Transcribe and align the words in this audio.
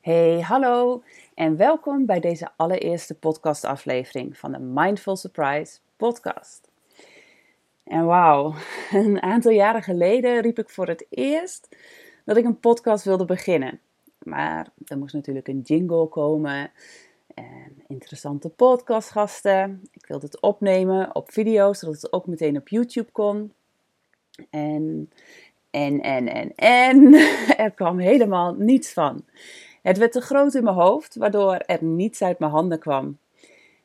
Hey, 0.00 0.40
hallo 0.40 1.02
en 1.34 1.56
welkom 1.56 2.06
bij 2.06 2.20
deze 2.20 2.48
allereerste 2.56 3.14
podcastaflevering 3.14 4.38
van 4.38 4.52
de 4.52 4.58
Mindful 4.58 5.16
Surprise 5.16 5.78
podcast. 5.96 6.68
En 7.84 8.06
wauw, 8.06 8.54
een 8.92 9.22
aantal 9.22 9.50
jaren 9.50 9.82
geleden 9.82 10.40
riep 10.40 10.58
ik 10.58 10.70
voor 10.70 10.86
het 10.86 11.06
eerst 11.10 11.76
dat 12.24 12.36
ik 12.36 12.44
een 12.44 12.60
podcast 12.60 13.04
wilde 13.04 13.24
beginnen. 13.24 13.80
Maar 14.18 14.68
er 14.84 14.98
moest 14.98 15.14
natuurlijk 15.14 15.48
een 15.48 15.60
jingle 15.60 16.08
komen 16.08 16.70
en 17.34 17.82
interessante 17.86 18.48
podcastgasten. 18.48 19.82
Ik 19.92 20.06
wilde 20.06 20.26
het 20.26 20.40
opnemen 20.40 21.14
op 21.14 21.32
video, 21.32 21.72
zodat 21.72 22.02
het 22.02 22.12
ook 22.12 22.26
meteen 22.26 22.56
op 22.56 22.68
YouTube 22.68 23.10
kon. 23.12 23.52
En, 24.50 25.10
en, 25.70 26.00
en, 26.00 26.28
en, 26.28 26.54
en, 26.54 27.14
er 27.64 27.70
kwam 27.70 27.98
helemaal 27.98 28.54
niets 28.54 28.92
van. 28.92 29.24
Het 29.82 29.98
werd 29.98 30.12
te 30.12 30.20
groot 30.20 30.54
in 30.54 30.64
mijn 30.64 30.76
hoofd, 30.76 31.16
waardoor 31.16 31.54
er 31.54 31.84
niets 31.84 32.22
uit 32.22 32.38
mijn 32.38 32.52
handen 32.52 32.78
kwam. 32.78 33.18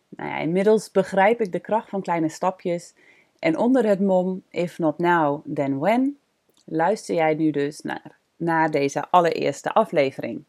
Nou 0.09 0.29
ja, 0.29 0.37
inmiddels 0.37 0.91
begrijp 0.91 1.41
ik 1.41 1.51
de 1.51 1.59
kracht 1.59 1.89
van 1.89 2.01
kleine 2.01 2.29
stapjes. 2.29 2.93
En 3.39 3.57
onder 3.57 3.85
het 3.85 3.99
mom, 3.99 4.43
if 4.49 4.79
not 4.79 4.97
now, 4.97 5.45
then 5.53 5.79
when, 5.79 6.17
luister 6.65 7.15
jij 7.15 7.33
nu 7.33 7.51
dus 7.51 7.81
naar, 7.81 8.17
naar 8.35 8.71
deze 8.71 9.09
allereerste 9.09 9.73
aflevering. 9.73 10.43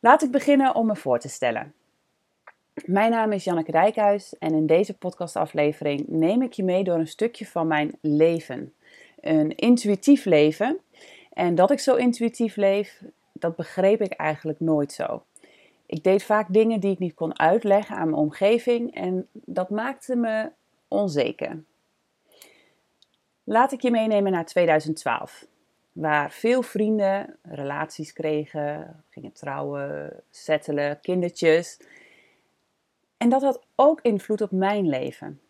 Laat 0.00 0.22
ik 0.22 0.30
beginnen 0.30 0.74
om 0.74 0.86
me 0.86 0.96
voor 0.96 1.18
te 1.18 1.28
stellen. 1.28 1.74
Mijn 2.84 3.10
naam 3.10 3.32
is 3.32 3.44
Janneke 3.44 3.72
Dijkhuis 3.72 4.38
en 4.38 4.54
in 4.54 4.66
deze 4.66 4.94
podcastaflevering 4.94 6.04
neem 6.08 6.42
ik 6.42 6.52
je 6.52 6.64
mee 6.64 6.84
door 6.84 6.98
een 6.98 7.06
stukje 7.06 7.46
van 7.46 7.66
mijn 7.66 7.98
leven. 8.00 8.74
Een 9.20 9.56
intuïtief 9.56 10.24
leven. 10.24 10.78
En 11.32 11.54
dat 11.54 11.70
ik 11.70 11.78
zo 11.78 11.94
intuïtief 11.94 12.56
leef, 12.56 13.02
dat 13.42 13.56
begreep 13.56 14.00
ik 14.00 14.12
eigenlijk 14.12 14.60
nooit 14.60 14.92
zo. 14.92 15.24
Ik 15.86 16.04
deed 16.04 16.24
vaak 16.24 16.52
dingen 16.52 16.80
die 16.80 16.92
ik 16.92 16.98
niet 16.98 17.14
kon 17.14 17.38
uitleggen 17.38 17.96
aan 17.96 18.10
mijn 18.10 18.22
omgeving 18.22 18.94
en 18.94 19.28
dat 19.32 19.70
maakte 19.70 20.16
me 20.16 20.50
onzeker. 20.88 21.62
Laat 23.44 23.72
ik 23.72 23.80
je 23.80 23.90
meenemen 23.90 24.32
naar 24.32 24.44
2012, 24.44 25.46
waar 25.92 26.30
veel 26.30 26.62
vrienden 26.62 27.38
relaties 27.42 28.12
kregen, 28.12 29.02
gingen 29.08 29.32
trouwen, 29.32 30.22
settelen, 30.30 31.00
kindertjes. 31.00 31.80
En 33.16 33.28
dat 33.28 33.42
had 33.42 33.62
ook 33.74 34.00
invloed 34.00 34.40
op 34.40 34.50
mijn 34.50 34.88
leven. 34.88 35.40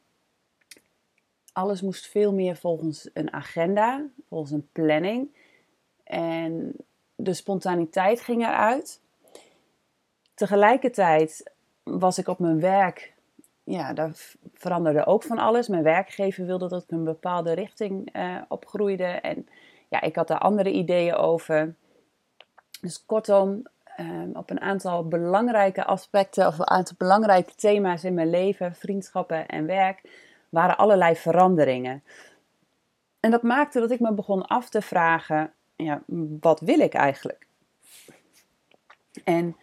Alles 1.52 1.82
moest 1.82 2.06
veel 2.06 2.32
meer 2.32 2.56
volgens 2.56 3.10
een 3.12 3.32
agenda, 3.32 4.06
volgens 4.28 4.50
een 4.50 4.68
planning. 4.72 5.28
En 6.04 6.74
de 7.22 7.34
spontaniteit 7.34 8.20
ging 8.20 8.42
eruit. 8.42 9.00
Tegelijkertijd 10.34 11.52
was 11.82 12.18
ik 12.18 12.28
op 12.28 12.38
mijn 12.38 12.60
werk, 12.60 13.14
ja, 13.64 13.92
daar 13.92 14.10
veranderde 14.54 15.06
ook 15.06 15.22
van 15.22 15.38
alles. 15.38 15.68
Mijn 15.68 15.82
werkgever 15.82 16.46
wilde 16.46 16.68
dat 16.68 16.82
ik 16.82 16.90
een 16.90 17.04
bepaalde 17.04 17.52
richting 17.52 18.16
uh, 18.16 18.36
opgroeide. 18.48 19.04
En 19.04 19.48
ja, 19.88 20.00
ik 20.00 20.16
had 20.16 20.28
daar 20.28 20.38
andere 20.38 20.70
ideeën 20.70 21.14
over. 21.14 21.74
Dus 22.80 23.04
kortom, 23.06 23.62
um, 24.00 24.30
op 24.36 24.50
een 24.50 24.60
aantal 24.60 25.08
belangrijke 25.08 25.84
aspecten 25.84 26.46
of 26.46 26.58
een 26.58 26.70
aantal 26.70 26.96
belangrijke 26.98 27.54
thema's 27.54 28.04
in 28.04 28.14
mijn 28.14 28.30
leven, 28.30 28.74
vriendschappen 28.74 29.46
en 29.46 29.66
werk, 29.66 30.02
waren 30.48 30.76
allerlei 30.76 31.16
veranderingen. 31.16 32.02
En 33.20 33.30
dat 33.30 33.42
maakte 33.42 33.80
dat 33.80 33.90
ik 33.90 34.00
me 34.00 34.12
begon 34.12 34.46
af 34.46 34.68
te 34.68 34.82
vragen: 34.82 35.52
ja, 35.84 36.02
wat 36.40 36.60
wil 36.60 36.80
ik 36.80 36.94
eigenlijk? 36.94 37.46
En 39.24 39.56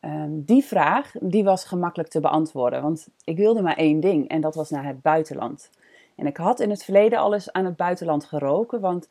um, 0.00 0.44
die 0.44 0.64
vraag, 0.64 1.12
die 1.20 1.44
was 1.44 1.64
gemakkelijk 1.64 2.10
te 2.10 2.20
beantwoorden, 2.20 2.82
want 2.82 3.08
ik 3.24 3.36
wilde 3.36 3.62
maar 3.62 3.76
één 3.76 4.00
ding 4.00 4.28
en 4.28 4.40
dat 4.40 4.54
was 4.54 4.70
naar 4.70 4.86
het 4.86 5.02
buitenland. 5.02 5.70
En 6.14 6.26
ik 6.26 6.36
had 6.36 6.60
in 6.60 6.70
het 6.70 6.84
verleden 6.84 7.18
alles 7.18 7.52
aan 7.52 7.64
het 7.64 7.76
buitenland 7.76 8.24
geroken, 8.24 8.80
want 8.80 9.08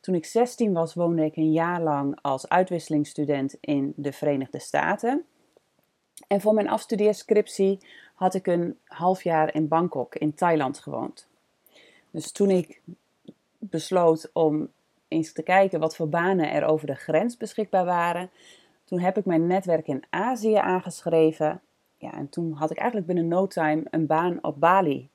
toen 0.00 0.14
ik 0.14 0.24
16 0.24 0.72
was, 0.72 0.94
woonde 0.94 1.24
ik 1.24 1.36
een 1.36 1.52
jaar 1.52 1.82
lang 1.82 2.18
als 2.22 2.48
uitwisselingsstudent 2.48 3.56
in 3.60 3.92
de 3.96 4.12
Verenigde 4.12 4.58
Staten. 4.58 5.24
En 6.26 6.40
voor 6.40 6.54
mijn 6.54 6.68
afstudeerscriptie 6.68 7.78
had 8.14 8.34
ik 8.34 8.46
een 8.46 8.78
half 8.84 9.22
jaar 9.22 9.54
in 9.54 9.68
Bangkok 9.68 10.14
in 10.14 10.34
Thailand 10.34 10.78
gewoond. 10.78 11.26
Dus 12.10 12.32
toen 12.32 12.50
ik 12.50 12.80
besloot 13.58 14.30
om 14.32 14.68
eens 15.08 15.32
te 15.32 15.42
kijken 15.42 15.80
wat 15.80 15.96
voor 15.96 16.08
banen 16.08 16.52
er 16.52 16.64
over 16.64 16.86
de 16.86 16.94
grens 16.94 17.36
beschikbaar 17.36 17.84
waren. 17.84 18.30
Toen 18.84 19.00
heb 19.00 19.16
ik 19.16 19.24
mijn 19.24 19.46
netwerk 19.46 19.86
in 19.86 20.04
Azië 20.10 20.54
aangeschreven. 20.54 21.60
Ja, 21.96 22.12
en 22.12 22.28
toen 22.28 22.52
had 22.52 22.70
ik 22.70 22.76
eigenlijk 22.76 23.06
binnen 23.06 23.28
no 23.28 23.46
time 23.46 23.82
een 23.90 24.06
baan 24.06 24.38
op 24.44 24.60
Bali. 24.60 25.10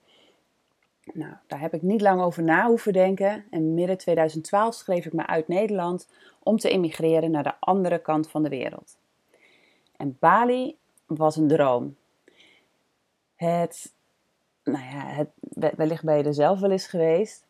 Nou, 1.13 1.33
daar 1.47 1.59
heb 1.59 1.73
ik 1.73 1.81
niet 1.81 2.01
lang 2.01 2.21
over 2.21 2.43
na 2.43 2.67
hoeven 2.67 2.93
denken. 2.93 3.45
En 3.49 3.73
midden 3.73 3.97
2012 3.97 4.75
schreef 4.75 5.05
ik 5.05 5.13
me 5.13 5.27
uit 5.27 5.47
Nederland 5.47 6.07
om 6.39 6.57
te 6.57 6.69
emigreren 6.69 7.31
naar 7.31 7.43
de 7.43 7.53
andere 7.59 7.99
kant 7.99 8.29
van 8.29 8.43
de 8.43 8.49
wereld. 8.49 8.97
En 9.97 10.17
Bali 10.19 10.77
was 11.05 11.35
een 11.35 11.47
droom. 11.47 11.95
Het, 13.35 13.93
nou 14.63 14.83
ja, 14.83 15.05
het, 15.05 15.29
wellicht 15.75 16.03
ben 16.03 16.17
je 16.17 16.23
er 16.23 16.33
zelf 16.33 16.59
wel 16.59 16.71
eens 16.71 16.87
geweest. 16.87 17.45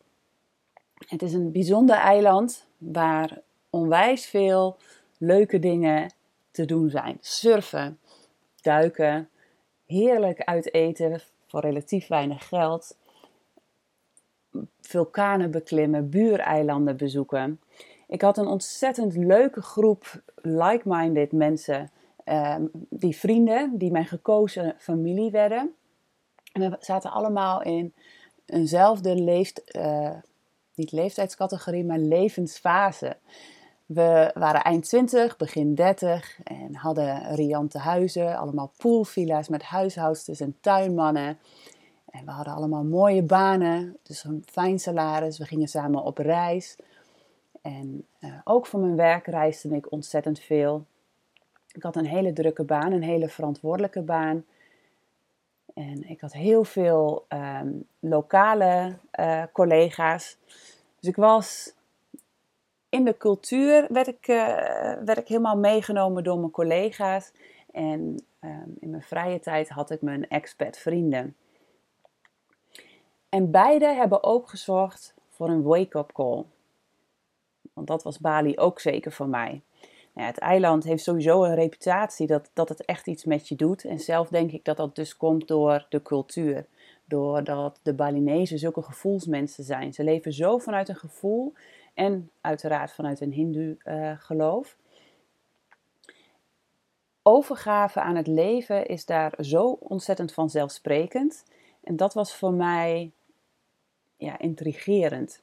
Het 1.06 1.22
is 1.22 1.32
een 1.32 1.52
bijzonder 1.52 1.96
eiland 1.96 2.66
waar 2.78 3.40
onwijs 3.70 4.26
veel 4.26 4.76
leuke 5.18 5.58
dingen 5.58 6.12
te 6.50 6.64
doen 6.64 6.90
zijn. 6.90 7.18
Surfen, 7.20 7.98
duiken, 8.60 9.28
heerlijk 9.86 10.40
uiteten 10.40 11.20
voor 11.46 11.60
relatief 11.60 12.06
weinig 12.06 12.48
geld. 12.48 12.96
Vulkanen 14.80 15.50
beklimmen, 15.50 16.10
buureilanden 16.10 16.96
bezoeken. 16.96 17.60
Ik 18.08 18.22
had 18.22 18.38
een 18.38 18.46
ontzettend 18.46 19.16
leuke 19.16 19.62
groep 19.62 20.22
like-minded 20.34 21.32
mensen, 21.32 21.90
ehm, 22.24 22.66
die 22.88 23.16
vrienden, 23.16 23.78
die 23.78 23.90
mijn 23.90 24.06
gekozen 24.06 24.74
familie 24.78 25.30
werden. 25.30 25.74
En 26.52 26.70
we 26.70 26.76
zaten 26.80 27.10
allemaal 27.10 27.62
in 27.62 27.94
eenzelfde 28.46 29.14
leeft, 29.14 29.76
uh, 29.76 30.16
niet 30.82 30.92
leeftijdscategorie, 30.92 31.84
maar 31.84 31.98
levensfase. 31.98 33.16
We 33.86 34.30
waren 34.34 34.62
eind 34.62 34.84
20, 34.84 35.36
begin 35.36 35.74
30 35.74 36.38
en 36.44 36.74
hadden 36.74 37.34
riante 37.34 37.78
huizen, 37.78 38.36
allemaal 38.36 38.72
poolvilla's 38.76 39.48
met 39.48 39.62
huishoudsters 39.62 40.40
en 40.40 40.56
tuinmannen. 40.60 41.38
En 42.10 42.24
we 42.24 42.30
hadden 42.30 42.54
allemaal 42.54 42.84
mooie 42.84 43.22
banen, 43.22 43.96
dus 44.02 44.24
een 44.24 44.44
fijn 44.46 44.78
salaris. 44.78 45.38
We 45.38 45.44
gingen 45.44 45.68
samen 45.68 46.02
op 46.02 46.18
reis. 46.18 46.76
En 47.62 48.06
uh, 48.20 48.34
ook 48.44 48.66
voor 48.66 48.80
mijn 48.80 48.96
werk 48.96 49.26
reisde 49.26 49.76
ik 49.76 49.92
ontzettend 49.92 50.40
veel. 50.40 50.86
Ik 51.72 51.82
had 51.82 51.96
een 51.96 52.06
hele 52.06 52.32
drukke 52.32 52.64
baan, 52.64 52.92
een 52.92 53.02
hele 53.02 53.28
verantwoordelijke 53.28 54.02
baan. 54.02 54.44
En 55.74 56.08
ik 56.08 56.20
had 56.20 56.32
heel 56.32 56.64
veel 56.64 57.26
um, 57.28 57.84
lokale 58.00 58.98
uh, 59.20 59.42
collega's. 59.52 60.38
Dus 61.02 61.10
ik 61.10 61.16
was 61.16 61.74
in 62.88 63.04
de 63.04 63.16
cultuur, 63.16 63.86
werd 63.88 64.06
ik, 64.06 64.28
uh, 64.28 64.46
werd 65.04 65.18
ik 65.18 65.28
helemaal 65.28 65.56
meegenomen 65.56 66.24
door 66.24 66.38
mijn 66.38 66.50
collega's. 66.50 67.32
En 67.72 68.24
um, 68.40 68.76
in 68.80 68.90
mijn 68.90 69.02
vrije 69.02 69.40
tijd 69.40 69.68
had 69.68 69.90
ik 69.90 70.02
mijn 70.02 70.28
expat 70.28 70.78
vrienden. 70.78 71.36
En 73.28 73.50
beide 73.50 73.86
hebben 73.86 74.22
ook 74.22 74.48
gezorgd 74.48 75.14
voor 75.28 75.48
een 75.48 75.62
wake-up 75.62 76.12
call. 76.12 76.44
Want 77.72 77.86
dat 77.86 78.02
was 78.02 78.18
Bali 78.18 78.58
ook 78.58 78.80
zeker 78.80 79.12
voor 79.12 79.28
mij. 79.28 79.62
Nou 80.12 80.26
ja, 80.26 80.26
het 80.26 80.38
eiland 80.38 80.84
heeft 80.84 81.02
sowieso 81.02 81.44
een 81.44 81.54
reputatie 81.54 82.26
dat, 82.26 82.50
dat 82.52 82.68
het 82.68 82.84
echt 82.84 83.06
iets 83.06 83.24
met 83.24 83.48
je 83.48 83.56
doet. 83.56 83.84
En 83.84 83.98
zelf 83.98 84.28
denk 84.28 84.52
ik 84.52 84.64
dat 84.64 84.76
dat 84.76 84.94
dus 84.94 85.16
komt 85.16 85.48
door 85.48 85.86
de 85.88 86.02
cultuur. 86.02 86.66
Doordat 87.12 87.80
de 87.82 87.94
Balinezen 87.94 88.58
zulke 88.58 88.82
gevoelsmensen 88.82 89.64
zijn. 89.64 89.92
Ze 89.92 90.04
leven 90.04 90.32
zo 90.32 90.58
vanuit 90.58 90.88
een 90.88 90.96
gevoel 90.96 91.52
en 91.94 92.30
uiteraard 92.40 92.92
vanuit 92.92 93.20
een 93.20 93.32
hindoe 93.32 93.76
uh, 93.84 94.12
geloof. 94.18 94.76
Overgave 97.22 98.00
aan 98.00 98.16
het 98.16 98.26
leven 98.26 98.86
is 98.86 99.04
daar 99.06 99.34
zo 99.40 99.76
ontzettend 99.80 100.32
vanzelfsprekend. 100.32 101.44
En 101.84 101.96
dat 101.96 102.14
was 102.14 102.34
voor 102.34 102.52
mij 102.52 103.10
ja, 104.16 104.38
intrigerend. 104.38 105.42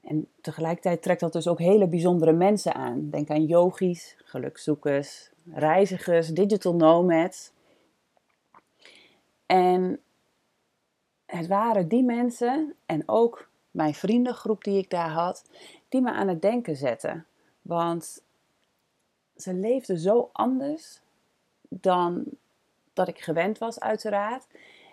En 0.00 0.28
tegelijkertijd 0.40 1.02
trekt 1.02 1.20
dat 1.20 1.32
dus 1.32 1.48
ook 1.48 1.58
hele 1.58 1.88
bijzondere 1.88 2.32
mensen 2.32 2.74
aan. 2.74 3.10
Denk 3.10 3.30
aan 3.30 3.44
yogis, 3.44 4.16
gelukzoekers, 4.24 5.30
reizigers, 5.52 6.28
digital 6.28 6.74
nomads. 6.74 7.52
En 9.46 10.00
het 11.34 11.46
waren 11.46 11.88
die 11.88 12.02
mensen 12.02 12.74
en 12.86 13.02
ook 13.06 13.48
mijn 13.70 13.94
vriendengroep 13.94 14.64
die 14.64 14.78
ik 14.78 14.90
daar 14.90 15.10
had, 15.10 15.44
die 15.88 16.00
me 16.00 16.10
aan 16.12 16.28
het 16.28 16.42
denken 16.42 16.76
zetten. 16.76 17.26
Want 17.62 18.22
ze 19.36 19.54
leefden 19.54 19.98
zo 19.98 20.30
anders 20.32 21.00
dan 21.68 22.24
dat 22.92 23.08
ik 23.08 23.18
gewend 23.18 23.58
was, 23.58 23.80
uiteraard. 23.80 24.46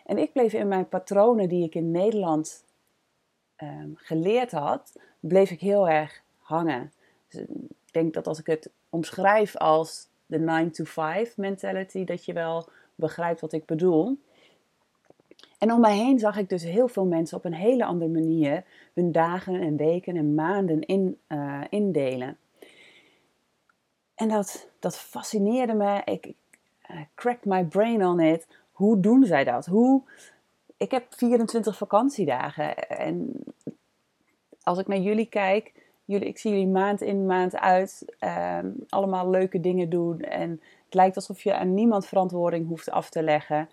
En 0.06 0.18
ik 0.18 0.31
bleef 0.31 0.53
in 0.53 0.68
mijn 0.68 0.89
patronen 0.89 1.50
die 1.50 1.63
ik 1.63 1.75
in 1.75 1.91
Nederland 1.91 2.63
um, 3.57 3.94
geleerd 3.95 4.51
had, 4.51 4.95
bleef 5.19 5.51
ik 5.51 5.59
heel 5.59 5.89
erg 5.89 6.21
hangen. 6.38 6.94
Dus 7.27 7.42
ik 7.42 7.47
denk 7.92 8.13
dat 8.13 8.27
als 8.27 8.39
ik 8.39 8.45
het 8.45 8.69
omschrijf 8.89 9.57
als 9.57 10.07
de 10.25 10.39
9 10.39 10.71
to 10.71 10.83
5 10.83 11.38
mentality, 11.38 12.03
dat 12.03 12.25
je 12.25 12.33
wel 12.33 12.69
begrijpt 12.95 13.42
wat 13.42 13.53
ik 13.53 13.65
bedoel. 13.65 14.18
En 15.57 15.71
om 15.71 15.80
mij 15.80 15.95
heen 15.95 16.19
zag 16.19 16.38
ik 16.38 16.50
dus 16.50 16.63
heel 16.63 16.88
veel 16.88 17.06
mensen 17.06 17.38
op 17.38 17.45
een 17.45 17.53
hele 17.53 17.86
andere 17.86 18.12
manier 18.12 18.63
hun 18.94 19.12
dagen 19.12 19.62
en 19.62 19.75
weken 19.75 20.15
en 20.15 20.36
maanden 20.36 20.81
in, 20.81 21.18
uh, 21.27 21.62
indelen. 21.69 22.38
En 24.15 24.27
dat, 24.30 24.69
dat 24.80 24.97
fascineerde 24.97 25.74
me. 25.74 26.01
Ik 26.06 26.33
uh, 26.91 26.97
cracked 27.15 27.45
my 27.45 27.63
brain 27.65 28.06
on 28.06 28.19
it. 28.19 28.47
Hoe 28.71 29.00
doen 29.00 29.25
zij 29.25 29.44
dat? 29.44 29.65
Hoe... 29.65 30.01
Ik 30.77 30.91
heb 30.91 31.13
24 31.13 31.77
vakantiedagen. 31.77 32.89
En 32.89 33.44
als 34.63 34.77
ik 34.77 34.88
naar 34.88 34.97
jullie 34.97 35.25
kijk, 35.25 35.74
jullie, 36.06 36.27
ik 36.27 36.38
zie 36.38 36.51
jullie 36.51 36.68
maand 36.68 37.01
in, 37.01 37.25
maand 37.25 37.56
uit 37.56 38.15
ehm, 38.19 38.71
allemaal 38.89 39.30
leuke 39.30 39.59
dingen 39.59 39.89
doen. 39.89 40.19
En 40.19 40.50
het 40.85 40.94
lijkt 40.94 41.15
alsof 41.15 41.42
je 41.42 41.56
aan 41.56 41.74
niemand 41.74 42.06
verantwoording 42.06 42.68
hoeft 42.68 42.92
af 42.92 43.09
te 43.09 43.24
leggen. 43.24 43.69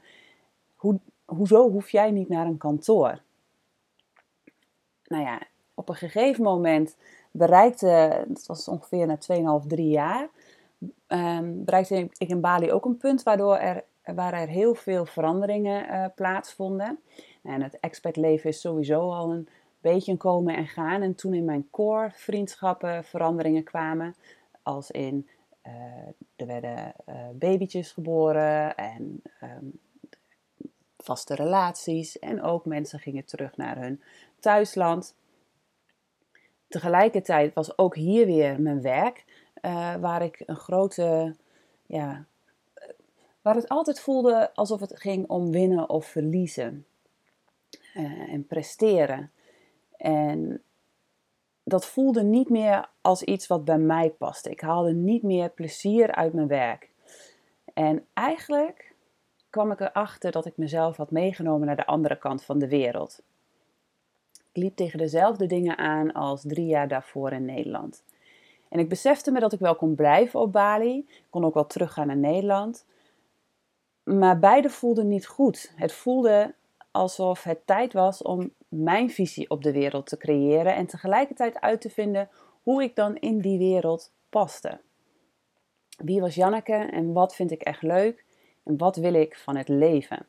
Hoe, 0.74 0.98
hoezo 1.26 1.70
hoef 1.70 1.90
jij 1.90 2.10
niet 2.10 2.28
naar 2.28 2.46
een 2.46 2.58
kantoor? 2.58 3.20
Nou 5.04 5.22
ja, 5.22 5.40
op 5.74 5.88
een 5.88 5.94
gegeven 5.94 6.44
moment 6.44 6.96
bereikte, 7.30 7.86
het 8.28 8.46
was 8.46 8.68
ongeveer 8.68 9.06
na 9.06 9.18
2,5, 9.62 9.66
3 9.66 9.88
jaar, 9.88 10.28
um, 11.08 11.64
bereikte 11.64 12.08
ik 12.18 12.28
in 12.28 12.40
Bali 12.40 12.72
ook 12.72 12.84
een 12.84 12.96
punt 12.96 13.22
waardoor 13.22 13.56
er, 13.56 13.84
waar 14.14 14.32
er 14.32 14.48
heel 14.48 14.74
veel 14.74 15.06
veranderingen 15.06 15.86
uh, 15.90 16.04
plaatsvonden. 16.14 16.98
En 17.42 17.62
het 17.62 17.80
expertleven 17.80 18.50
is 18.50 18.60
sowieso 18.60 19.10
al 19.12 19.30
een 19.30 19.48
beetje 19.80 20.12
een 20.12 20.18
komen 20.18 20.56
en 20.56 20.66
gaan. 20.66 21.02
En 21.02 21.14
toen 21.14 21.34
in 21.34 21.44
mijn 21.44 21.68
core 21.70 22.10
vriendschappen 22.14 23.04
veranderingen 23.04 23.64
kwamen, 23.64 24.14
als 24.62 24.90
in 24.90 25.28
uh, 25.66 25.72
er 26.36 26.46
werden 26.46 26.92
uh, 27.08 27.14
babytjes 27.34 27.92
geboren 27.92 28.76
en 28.76 29.22
um, 29.42 29.78
vaste 30.98 31.34
relaties. 31.34 32.18
En 32.18 32.42
ook 32.42 32.64
mensen 32.64 32.98
gingen 32.98 33.24
terug 33.24 33.56
naar 33.56 33.78
hun 33.78 34.02
thuisland. 34.40 35.14
Tegelijkertijd 36.68 37.54
was 37.54 37.78
ook 37.78 37.94
hier 37.94 38.26
weer 38.26 38.60
mijn 38.60 38.82
werk, 38.82 39.24
uh, 39.62 39.94
waar 39.94 40.22
ik 40.22 40.42
een 40.46 40.56
grote, 40.56 41.36
ja, 41.86 42.24
waar 43.42 43.54
het 43.54 43.68
altijd 43.68 44.00
voelde 44.00 44.54
alsof 44.54 44.80
het 44.80 45.00
ging 45.00 45.28
om 45.28 45.50
winnen 45.50 45.88
of 45.90 46.06
verliezen. 46.06 46.86
Uh, 47.94 48.32
en 48.32 48.46
presteren. 48.46 49.30
En 49.96 50.62
dat 51.64 51.86
voelde 51.86 52.22
niet 52.22 52.48
meer 52.48 52.88
als 53.00 53.22
iets 53.22 53.46
wat 53.46 53.64
bij 53.64 53.78
mij 53.78 54.10
paste. 54.10 54.50
Ik 54.50 54.60
haalde 54.60 54.92
niet 54.92 55.22
meer 55.22 55.50
plezier 55.50 56.14
uit 56.14 56.32
mijn 56.32 56.48
werk. 56.48 56.90
En 57.74 58.06
eigenlijk 58.12 58.94
kwam 59.56 59.70
ik 59.70 59.80
erachter 59.80 60.32
dat 60.32 60.46
ik 60.46 60.56
mezelf 60.56 60.96
had 60.96 61.10
meegenomen 61.10 61.66
naar 61.66 61.76
de 61.76 61.86
andere 61.86 62.18
kant 62.18 62.44
van 62.44 62.58
de 62.58 62.68
wereld. 62.68 63.22
Ik 64.52 64.62
liep 64.62 64.76
tegen 64.76 64.98
dezelfde 64.98 65.46
dingen 65.46 65.78
aan 65.78 66.12
als 66.12 66.42
drie 66.42 66.66
jaar 66.66 66.88
daarvoor 66.88 67.32
in 67.32 67.44
Nederland. 67.44 68.04
En 68.68 68.78
ik 68.78 68.88
besefte 68.88 69.30
me 69.30 69.40
dat 69.40 69.52
ik 69.52 69.58
wel 69.58 69.76
kon 69.76 69.94
blijven 69.94 70.40
op 70.40 70.52
Bali. 70.52 71.08
Kon 71.30 71.44
ook 71.44 71.54
wel 71.54 71.66
teruggaan 71.66 72.06
naar 72.06 72.16
Nederland. 72.16 72.86
Maar 74.02 74.38
beide 74.38 74.70
voelden 74.70 75.08
niet 75.08 75.26
goed. 75.26 75.72
Het 75.76 75.92
voelde 75.92 76.54
alsof 76.90 77.42
het 77.42 77.66
tijd 77.66 77.92
was 77.92 78.22
om 78.22 78.52
mijn 78.68 79.10
visie 79.10 79.50
op 79.50 79.62
de 79.62 79.72
wereld 79.72 80.06
te 80.06 80.16
creëren 80.16 80.74
en 80.74 80.86
tegelijkertijd 80.86 81.60
uit 81.60 81.80
te 81.80 81.90
vinden 81.90 82.28
hoe 82.62 82.82
ik 82.82 82.96
dan 82.96 83.16
in 83.16 83.40
die 83.40 83.58
wereld 83.58 84.12
paste. 84.28 84.80
Wie 85.96 86.20
was 86.20 86.34
Janneke 86.34 86.74
en 86.74 87.12
wat 87.12 87.34
vind 87.34 87.50
ik 87.50 87.62
echt 87.62 87.82
leuk 87.82 88.25
en 88.66 88.76
wat 88.76 88.96
wil 88.96 89.14
ik 89.14 89.36
van 89.36 89.56
het 89.56 89.68
leven? 89.68 90.26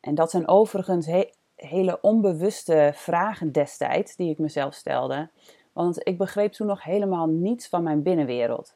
En 0.00 0.14
dat 0.14 0.30
zijn 0.30 0.48
overigens 0.48 1.08
hele 1.54 2.00
onbewuste 2.00 2.92
vragen 2.94 3.52
destijds 3.52 4.16
die 4.16 4.30
ik 4.30 4.38
mezelf 4.38 4.74
stelde, 4.74 5.28
want 5.72 6.06
ik 6.08 6.18
begreep 6.18 6.52
toen 6.52 6.66
nog 6.66 6.82
helemaal 6.82 7.26
niets 7.26 7.68
van 7.68 7.82
mijn 7.82 8.02
binnenwereld. 8.02 8.74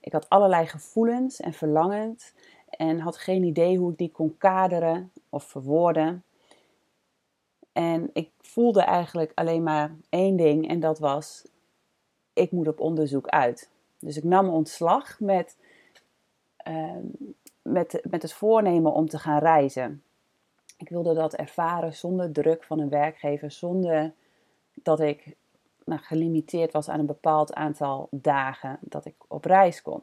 Ik 0.00 0.12
had 0.12 0.28
allerlei 0.28 0.66
gevoelens 0.66 1.40
en 1.40 1.52
verlangens 1.52 2.32
en 2.70 2.98
had 2.98 3.16
geen 3.16 3.42
idee 3.42 3.78
hoe 3.78 3.90
ik 3.90 3.98
die 3.98 4.10
kon 4.10 4.36
kaderen 4.38 5.12
of 5.28 5.44
verwoorden. 5.44 6.24
En 7.72 8.10
ik 8.12 8.30
voelde 8.40 8.80
eigenlijk 8.82 9.32
alleen 9.34 9.62
maar 9.62 9.96
één 10.08 10.36
ding 10.36 10.68
en 10.68 10.80
dat 10.80 10.98
was: 10.98 11.44
ik 12.32 12.50
moet 12.50 12.68
op 12.68 12.80
onderzoek 12.80 13.28
uit. 13.28 13.70
Dus 13.98 14.16
ik 14.16 14.24
nam 14.24 14.48
ontslag 14.48 15.20
met, 15.20 15.56
uh, 16.68 16.96
met, 17.66 18.00
met 18.10 18.22
het 18.22 18.32
voornemen 18.32 18.92
om 18.92 19.08
te 19.08 19.18
gaan 19.18 19.38
reizen. 19.38 20.02
Ik 20.76 20.88
wilde 20.88 21.14
dat 21.14 21.34
ervaren 21.34 21.94
zonder 21.94 22.32
druk 22.32 22.64
van 22.64 22.78
een 22.78 22.88
werkgever, 22.88 23.50
zonder 23.50 24.12
dat 24.74 25.00
ik 25.00 25.36
nou, 25.84 26.00
gelimiteerd 26.00 26.72
was 26.72 26.88
aan 26.88 26.98
een 26.98 27.06
bepaald 27.06 27.54
aantal 27.54 28.08
dagen 28.10 28.78
dat 28.80 29.04
ik 29.04 29.14
op 29.28 29.44
reis 29.44 29.82
kon. 29.82 30.00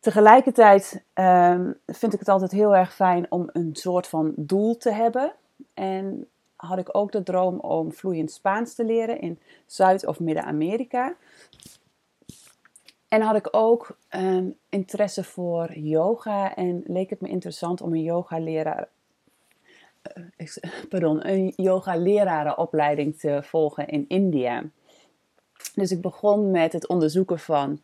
Tegelijkertijd 0.00 1.04
um, 1.14 1.78
vind 1.86 2.12
ik 2.12 2.18
het 2.18 2.28
altijd 2.28 2.50
heel 2.50 2.76
erg 2.76 2.94
fijn 2.94 3.26
om 3.28 3.48
een 3.52 3.70
soort 3.76 4.06
van 4.06 4.32
doel 4.36 4.76
te 4.76 4.92
hebben. 4.92 5.32
En 5.74 6.28
had 6.56 6.78
ik 6.78 6.96
ook 6.96 7.12
de 7.12 7.22
droom 7.22 7.58
om 7.58 7.92
vloeiend 7.92 8.30
Spaans 8.30 8.74
te 8.74 8.84
leren 8.84 9.20
in 9.20 9.38
Zuid- 9.66 10.06
of 10.06 10.20
Midden-Amerika. 10.20 11.14
En 13.10 13.22
had 13.22 13.36
ik 13.36 13.48
ook 13.50 13.98
um, 14.10 14.56
interesse 14.68 15.24
voor 15.24 15.72
yoga 15.72 16.54
en 16.54 16.82
leek 16.86 17.10
het 17.10 17.20
me 17.20 17.28
interessant 17.28 17.80
om 17.80 17.92
een 17.92 18.02
yoga-leraar, 18.02 18.88
uh, 20.36 20.46
pardon, 20.88 21.28
een 21.28 21.52
yoga-lerarenopleiding 21.56 23.18
te 23.18 23.42
volgen 23.42 23.88
in 23.88 24.04
India. 24.08 24.64
Dus 25.74 25.90
ik 25.90 26.00
begon 26.00 26.50
met 26.50 26.72
het 26.72 26.88
onderzoeken 26.88 27.38
van 27.38 27.80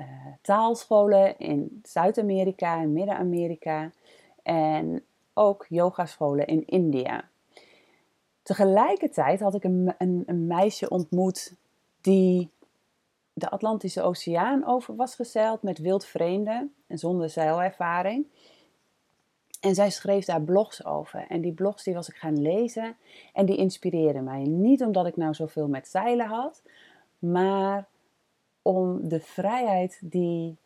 uh, 0.00 0.06
taalscholen 0.42 1.38
in 1.38 1.80
Zuid-Amerika 1.82 2.80
en 2.80 2.92
Midden-Amerika. 2.92 3.90
En 4.42 5.04
ook 5.34 5.66
yogascholen 5.68 6.46
in 6.46 6.66
India. 6.66 7.28
Tegelijkertijd 8.42 9.40
had 9.40 9.54
ik 9.54 9.64
een, 9.64 9.94
een 9.98 10.46
meisje 10.46 10.88
ontmoet 10.88 11.54
die 12.00 12.50
de 13.32 13.50
Atlantische 13.50 14.02
Oceaan 14.02 14.66
over 14.66 14.96
was 14.96 15.14
gezeild 15.14 15.62
met 15.62 15.78
wildvreemden 15.78 16.74
en 16.86 16.98
zonder 16.98 17.30
zeilervaring. 17.30 18.26
En 19.60 19.74
zij 19.74 19.90
schreef 19.90 20.24
daar 20.24 20.42
blogs 20.42 20.84
over. 20.84 21.26
En 21.28 21.40
die 21.40 21.52
blogs 21.52 21.84
die 21.84 21.94
was 21.94 22.08
ik 22.08 22.16
gaan 22.16 22.42
lezen 22.42 22.96
en 23.32 23.46
die 23.46 23.56
inspireerden 23.56 24.24
mij. 24.24 24.42
Niet 24.42 24.82
omdat 24.82 25.06
ik 25.06 25.16
nou 25.16 25.34
zoveel 25.34 25.68
met 25.68 25.88
zeilen 25.88 26.26
had, 26.26 26.62
maar 27.18 27.86
om 28.62 29.08
de 29.08 29.20
vrijheid 29.20 29.98
die 30.02 30.56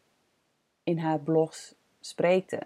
in 0.84 0.98
haar 0.98 1.18
blogs 1.18 1.74
spreekte. 2.00 2.60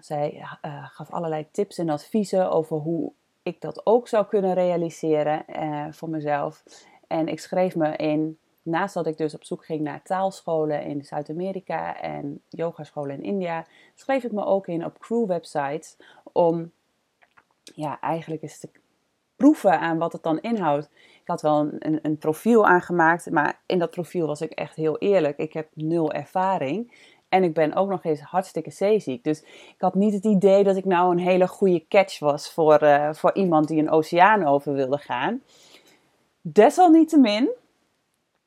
Zij 0.00 0.46
uh, 0.62 0.88
gaf 0.88 1.10
allerlei 1.10 1.46
tips 1.50 1.78
en 1.78 1.88
adviezen 1.88 2.50
over 2.50 2.76
hoe 2.76 3.12
ik 3.42 3.60
dat 3.60 3.86
ook 3.86 4.08
zou 4.08 4.26
kunnen 4.26 4.54
realiseren 4.54 5.44
uh, 5.48 5.86
voor 5.90 6.08
mezelf. 6.08 6.62
En 7.06 7.28
ik 7.28 7.40
schreef 7.40 7.76
me 7.76 7.96
in, 7.96 8.38
naast 8.62 8.94
dat 8.94 9.06
ik 9.06 9.16
dus 9.16 9.34
op 9.34 9.44
zoek 9.44 9.64
ging 9.64 9.80
naar 9.80 10.02
taalscholen 10.02 10.82
in 10.82 11.04
Zuid-Amerika 11.04 12.00
en 12.00 12.42
yogascholen 12.48 13.16
in 13.16 13.22
India, 13.22 13.66
schreef 13.94 14.24
ik 14.24 14.32
me 14.32 14.44
ook 14.44 14.66
in 14.66 14.84
op 14.84 14.98
crew 14.98 15.26
websites 15.26 15.96
om 16.32 16.72
ja, 17.74 18.00
eigenlijk 18.00 18.42
eens 18.42 18.58
te 18.58 18.68
proeven 19.36 19.80
aan 19.80 19.98
wat 19.98 20.12
het 20.12 20.22
dan 20.22 20.40
inhoudt. 20.40 20.90
Ik 21.20 21.32
had 21.32 21.42
wel 21.42 21.68
een, 21.78 21.98
een, 22.02 22.18
profiel 22.18 22.66
aangemaakt, 22.66 23.30
maar 23.30 23.60
in 23.66 23.78
dat 23.78 23.90
profiel 23.90 24.26
was 24.26 24.40
ik 24.40 24.50
echt 24.50 24.76
heel 24.76 24.98
eerlijk. 24.98 25.38
Ik 25.38 25.52
heb 25.52 25.68
nul 25.74 26.12
ervaring. 26.12 26.92
En 27.28 27.44
ik 27.44 27.54
ben 27.54 27.74
ook 27.74 27.88
nog 27.88 28.04
eens 28.04 28.20
hartstikke 28.20 28.70
zeeziek. 28.70 29.24
Dus 29.24 29.42
ik 29.42 29.74
had 29.78 29.94
niet 29.94 30.12
het 30.12 30.24
idee 30.24 30.64
dat 30.64 30.76
ik 30.76 30.84
nou 30.84 31.12
een 31.12 31.18
hele 31.18 31.48
goede 31.48 31.84
catch 31.88 32.18
was 32.18 32.52
voor, 32.52 32.82
uh, 32.82 33.12
voor 33.12 33.34
iemand 33.34 33.68
die 33.68 33.78
een 33.78 33.90
oceaan 33.90 34.46
over 34.46 34.72
wilde 34.72 34.98
gaan. 34.98 35.42
Desalniettemin, 36.48 37.50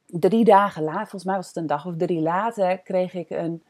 drie 0.05 0.43
dagen 0.43 0.83
later, 0.83 0.99
volgens 0.99 1.23
mij 1.23 1.35
was 1.35 1.47
het 1.47 1.55
een 1.55 1.67
dag 1.67 1.85
of 1.85 1.95
drie 1.97 2.19
later, 2.19 2.77
kreeg 2.77 3.13
ik 3.13 3.29
een, 3.29 3.63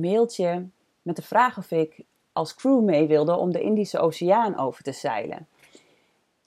mailtje 0.00 0.66
met 1.02 1.16
de 1.16 1.22
vraag 1.22 1.58
of 1.58 1.70
ik 1.70 2.04
als 2.32 2.54
crew 2.54 2.82
mee 2.82 3.06
wilde 3.06 3.36
om 3.36 3.52
de 3.52 3.60
Indische 3.60 3.98
Oceaan 3.98 4.58
over 4.58 4.82
te 4.82 4.92
zeilen. 4.92 5.46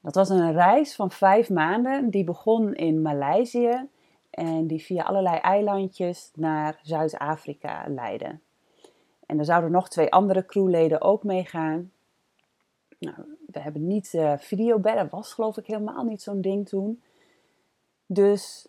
Dat 0.02 0.16
was 0.16 0.30
een 0.30 0.54
reis 0.54 0.96
van 0.96 1.12
vijf 1.12 1.50
maanden 1.50 2.10
die 2.10 2.24
begon 2.24 2.74
in 2.74 3.02
Maleisië 3.02 3.88
En 4.30 4.68
die 4.68 4.82
via 4.82 5.04
allerlei 5.04 5.38
eilandjes 5.38 6.32
naar 6.36 6.80
Zuid-Afrika 6.82 7.86
leiden. 7.88 8.42
En 9.26 9.40
er 9.40 9.46
zouden 9.46 9.72
nog 9.72 9.90
twee 9.90 10.12
andere 10.12 10.46
crewleden 10.46 11.02
ook 11.02 11.24
meegaan. 11.24 11.92
Nou, 13.00 13.18
we 13.48 13.60
hebben 13.60 13.88
niet 13.88 14.14
uh, 14.14 14.34
videobellen, 14.38 15.10
was 15.10 15.34
geloof 15.34 15.58
ik 15.58 15.66
helemaal 15.66 16.04
niet 16.04 16.22
zo'n 16.22 16.42
ding 16.42 16.68
toen. 16.70 17.02
Dus 18.08 18.68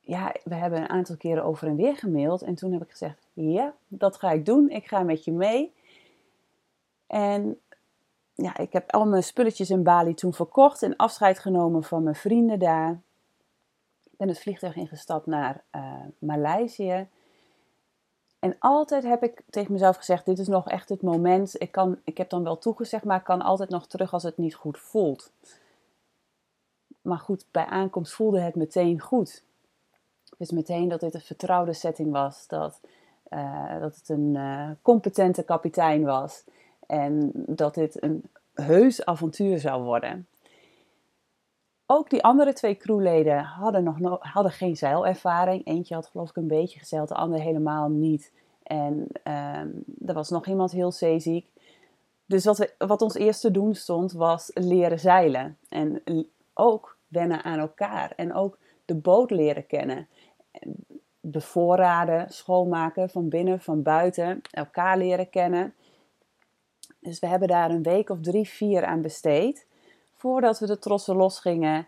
ja, 0.00 0.34
we 0.44 0.54
hebben 0.54 0.80
een 0.80 0.88
aantal 0.88 1.16
keren 1.16 1.44
over 1.44 1.68
en 1.68 1.76
weer 1.76 1.96
gemaild. 1.96 2.42
En 2.42 2.54
toen 2.54 2.72
heb 2.72 2.82
ik 2.82 2.90
gezegd, 2.90 3.26
ja, 3.32 3.74
dat 3.88 4.16
ga 4.16 4.30
ik 4.30 4.46
doen. 4.46 4.70
Ik 4.70 4.86
ga 4.86 5.02
met 5.02 5.24
je 5.24 5.32
mee. 5.32 5.72
En 7.06 7.60
ja, 8.34 8.56
ik 8.58 8.72
heb 8.72 8.92
al 8.92 9.06
mijn 9.06 9.22
spulletjes 9.22 9.70
in 9.70 9.82
Bali 9.82 10.14
toen 10.14 10.32
verkocht 10.32 10.82
en 10.82 10.96
afscheid 10.96 11.38
genomen 11.38 11.82
van 11.84 12.02
mijn 12.02 12.14
vrienden 12.14 12.58
daar. 12.58 13.00
Ik 14.04 14.18
ben 14.18 14.28
het 14.28 14.40
vliegtuig 14.40 14.76
ingestapt 14.76 15.26
naar 15.26 15.64
uh, 15.76 15.94
Maleisië. 16.18 17.08
En 18.38 18.56
altijd 18.58 19.02
heb 19.02 19.22
ik 19.22 19.42
tegen 19.50 19.72
mezelf 19.72 19.96
gezegd: 19.96 20.24
dit 20.24 20.38
is 20.38 20.48
nog 20.48 20.68
echt 20.68 20.88
het 20.88 21.02
moment. 21.02 21.60
Ik, 21.60 21.72
kan, 21.72 21.98
ik 22.04 22.18
heb 22.18 22.30
dan 22.30 22.42
wel 22.42 22.58
toegezegd, 22.58 23.04
maar 23.04 23.18
ik 23.18 23.24
kan 23.24 23.42
altijd 23.42 23.68
nog 23.68 23.86
terug 23.86 24.12
als 24.12 24.22
het 24.22 24.36
niet 24.36 24.54
goed 24.54 24.78
voelt. 24.78 25.32
Maar 27.02 27.18
goed, 27.18 27.44
bij 27.50 27.64
aankomst 27.64 28.12
voelde 28.12 28.40
het 28.40 28.54
meteen 28.54 29.00
goed. 29.00 29.44
Wist 30.38 30.52
meteen 30.52 30.88
dat 30.88 31.00
dit 31.00 31.14
een 31.14 31.20
vertrouwde 31.20 31.72
setting 31.72 32.12
was. 32.12 32.46
Dat, 32.46 32.80
uh, 33.30 33.80
dat 33.80 33.96
het 33.96 34.08
een 34.08 34.34
uh, 34.34 34.70
competente 34.82 35.42
kapitein 35.42 36.04
was. 36.04 36.44
En 36.86 37.30
dat 37.34 37.74
dit 37.74 38.02
een 38.02 38.22
heus 38.54 39.04
avontuur 39.04 39.58
zou 39.58 39.82
worden. 39.82 40.26
Ook 41.86 42.10
die 42.10 42.22
andere 42.22 42.52
twee 42.52 42.76
crewleden 42.76 43.38
hadden, 43.38 43.84
nog 43.84 44.18
hadden 44.20 44.52
geen 44.52 44.76
zeilervaring. 44.76 45.66
Eentje 45.66 45.94
had 45.94 46.06
geloof 46.06 46.28
ik 46.28 46.36
een 46.36 46.46
beetje 46.46 46.78
gezeild, 46.78 47.08
de 47.08 47.14
ander 47.14 47.40
helemaal 47.40 47.88
niet. 47.88 48.32
En 48.62 49.06
uh, 49.24 49.60
er 50.06 50.14
was 50.14 50.30
nog 50.30 50.46
iemand 50.46 50.72
heel 50.72 50.92
zeeziek. 50.92 51.46
Dus 52.26 52.44
wat, 52.44 52.58
we, 52.58 52.74
wat 52.78 53.02
ons 53.02 53.14
eerst 53.14 53.40
te 53.40 53.50
doen 53.50 53.74
stond, 53.74 54.12
was 54.12 54.50
leren 54.54 55.00
zeilen. 55.00 55.58
En 55.68 56.02
ook 56.54 56.96
wennen 57.08 57.42
aan 57.42 57.58
elkaar. 57.58 58.12
En 58.16 58.34
ook 58.34 58.58
de 58.84 58.94
boot 58.94 59.30
leren 59.30 59.66
kennen. 59.66 60.08
Bevoorraden, 61.20 62.32
schoonmaken 62.32 63.10
van 63.10 63.28
binnen, 63.28 63.60
van 63.60 63.82
buiten. 63.82 64.40
Elkaar 64.50 64.98
leren 64.98 65.30
kennen. 65.30 65.74
Dus 66.98 67.18
we 67.18 67.26
hebben 67.26 67.48
daar 67.48 67.70
een 67.70 67.82
week 67.82 68.10
of 68.10 68.20
drie, 68.20 68.48
vier 68.48 68.84
aan 68.84 69.02
besteed. 69.02 69.66
Voordat 70.14 70.58
we 70.58 70.66
de 70.66 70.78
trossen 70.78 71.16
losgingen 71.16 71.86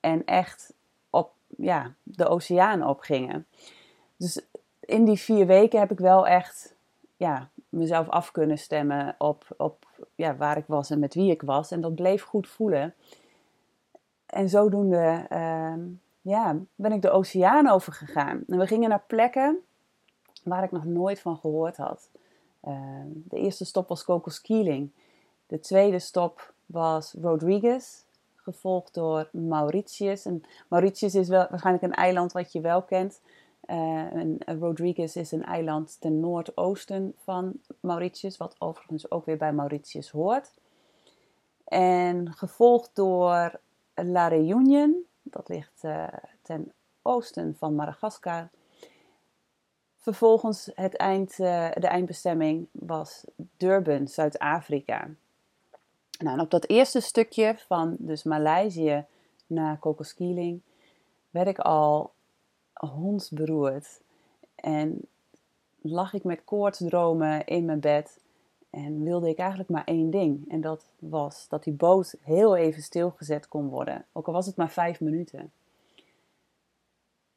en 0.00 0.24
echt 0.24 0.74
op 1.10 1.32
ja, 1.56 1.94
de 2.02 2.26
oceaan 2.26 2.86
opgingen. 2.86 3.46
Dus 4.16 4.40
in 4.80 5.04
die 5.04 5.18
vier 5.18 5.46
weken 5.46 5.80
heb 5.80 5.90
ik 5.90 5.98
wel 5.98 6.26
echt 6.26 6.74
ja, 7.16 7.48
mezelf 7.68 8.08
af 8.08 8.30
kunnen 8.30 8.58
stemmen 8.58 9.14
op, 9.18 9.46
op 9.56 9.86
ja, 10.14 10.36
waar 10.36 10.56
ik 10.56 10.66
was 10.66 10.90
en 10.90 10.98
met 10.98 11.14
wie 11.14 11.30
ik 11.30 11.42
was. 11.42 11.70
En 11.70 11.80
dat 11.80 11.94
bleef 11.94 12.22
goed 12.22 12.48
voelen. 12.48 12.94
En 14.36 14.48
zodoende 14.48 15.26
uh, 15.32 15.74
ja, 16.20 16.56
ben 16.74 16.92
ik 16.92 17.02
de 17.02 17.10
oceaan 17.10 17.68
overgegaan. 17.68 18.44
En 18.48 18.58
we 18.58 18.66
gingen 18.66 18.88
naar 18.88 19.04
plekken 19.06 19.58
waar 20.42 20.62
ik 20.62 20.70
nog 20.70 20.84
nooit 20.84 21.20
van 21.20 21.36
gehoord 21.36 21.76
had. 21.76 22.10
Ehm, 22.60 23.08
de 23.12 23.36
eerste 23.36 23.64
stop 23.64 23.88
was 23.88 24.04
Cocos 24.04 24.42
De 25.46 25.60
tweede 25.60 25.98
stop 25.98 26.52
was 26.66 27.14
Rodriguez, 27.20 28.02
gevolgd 28.34 28.94
door 28.94 29.28
Mauritius. 29.32 30.24
En 30.24 30.42
Mauritius 30.68 31.14
is 31.14 31.28
wel, 31.28 31.46
waarschijnlijk 31.50 31.84
een 31.84 31.94
eiland 31.94 32.32
wat 32.32 32.52
je 32.52 32.60
wel 32.60 32.82
kent. 32.82 33.20
Uh, 33.66 34.14
en 34.14 34.38
Rodriguez 34.46 35.16
is 35.16 35.32
een 35.32 35.44
eiland 35.44 36.00
ten 36.00 36.20
noordoosten 36.20 37.14
van 37.24 37.52
Mauritius, 37.80 38.36
wat 38.36 38.56
overigens 38.58 39.10
ook 39.10 39.24
weer 39.24 39.36
bij 39.36 39.52
Mauritius 39.52 40.10
hoort. 40.10 40.52
En 41.64 42.32
gevolgd 42.32 42.90
door 42.94 43.60
La 44.04 44.28
Réunion, 44.28 45.04
dat 45.22 45.48
ligt 45.48 45.84
uh, 45.84 46.06
ten 46.42 46.72
oosten 47.02 47.54
van 47.58 47.74
Madagaskar. 47.74 48.48
Vervolgens 49.96 50.70
het 50.74 50.96
eind, 50.96 51.30
uh, 51.30 51.70
de 51.72 51.86
eindbestemming 51.86 52.66
was 52.72 53.24
Durban, 53.56 54.08
Zuid-Afrika. 54.08 55.08
Nou, 56.18 56.40
op 56.40 56.50
dat 56.50 56.68
eerste 56.68 57.00
stukje 57.00 57.54
van 57.66 57.96
dus 57.98 58.22
Maleisië 58.22 59.04
naar 59.46 59.78
Kokoskiling 59.78 60.60
werd 61.30 61.48
ik 61.48 61.58
al 61.58 62.12
hondsberoerd. 62.72 64.00
En 64.54 65.00
lag 65.80 66.12
ik 66.12 66.24
met 66.24 66.44
koortsdromen 66.44 67.46
in 67.46 67.64
mijn 67.64 67.80
bed 67.80 68.18
en 68.76 69.02
wilde 69.02 69.28
ik 69.28 69.38
eigenlijk 69.38 69.70
maar 69.70 69.84
één 69.84 70.10
ding. 70.10 70.50
En 70.50 70.60
dat 70.60 70.84
was 70.98 71.48
dat 71.48 71.64
die 71.64 71.72
boot 71.72 72.14
heel 72.22 72.56
even 72.56 72.82
stilgezet 72.82 73.48
kon 73.48 73.68
worden, 73.68 74.04
ook 74.12 74.26
al 74.26 74.32
was 74.32 74.46
het 74.46 74.56
maar 74.56 74.70
vijf 74.70 75.00
minuten. 75.00 75.52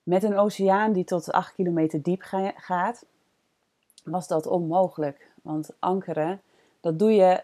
Met 0.04 0.24
een 0.24 0.38
oceaan 0.38 0.94
die 0.94 1.04
tot 1.04 1.32
8 1.32 1.54
kilometer 1.54 2.02
diep 2.02 2.22
gaat, 2.56 3.06
was 4.04 4.28
dat 4.28 4.48
onmogelijk. 4.48 5.32
Want 5.42 5.70
ankeren, 5.80 6.42
dat 6.80 7.00
doe 7.00 7.12
je, 7.12 7.44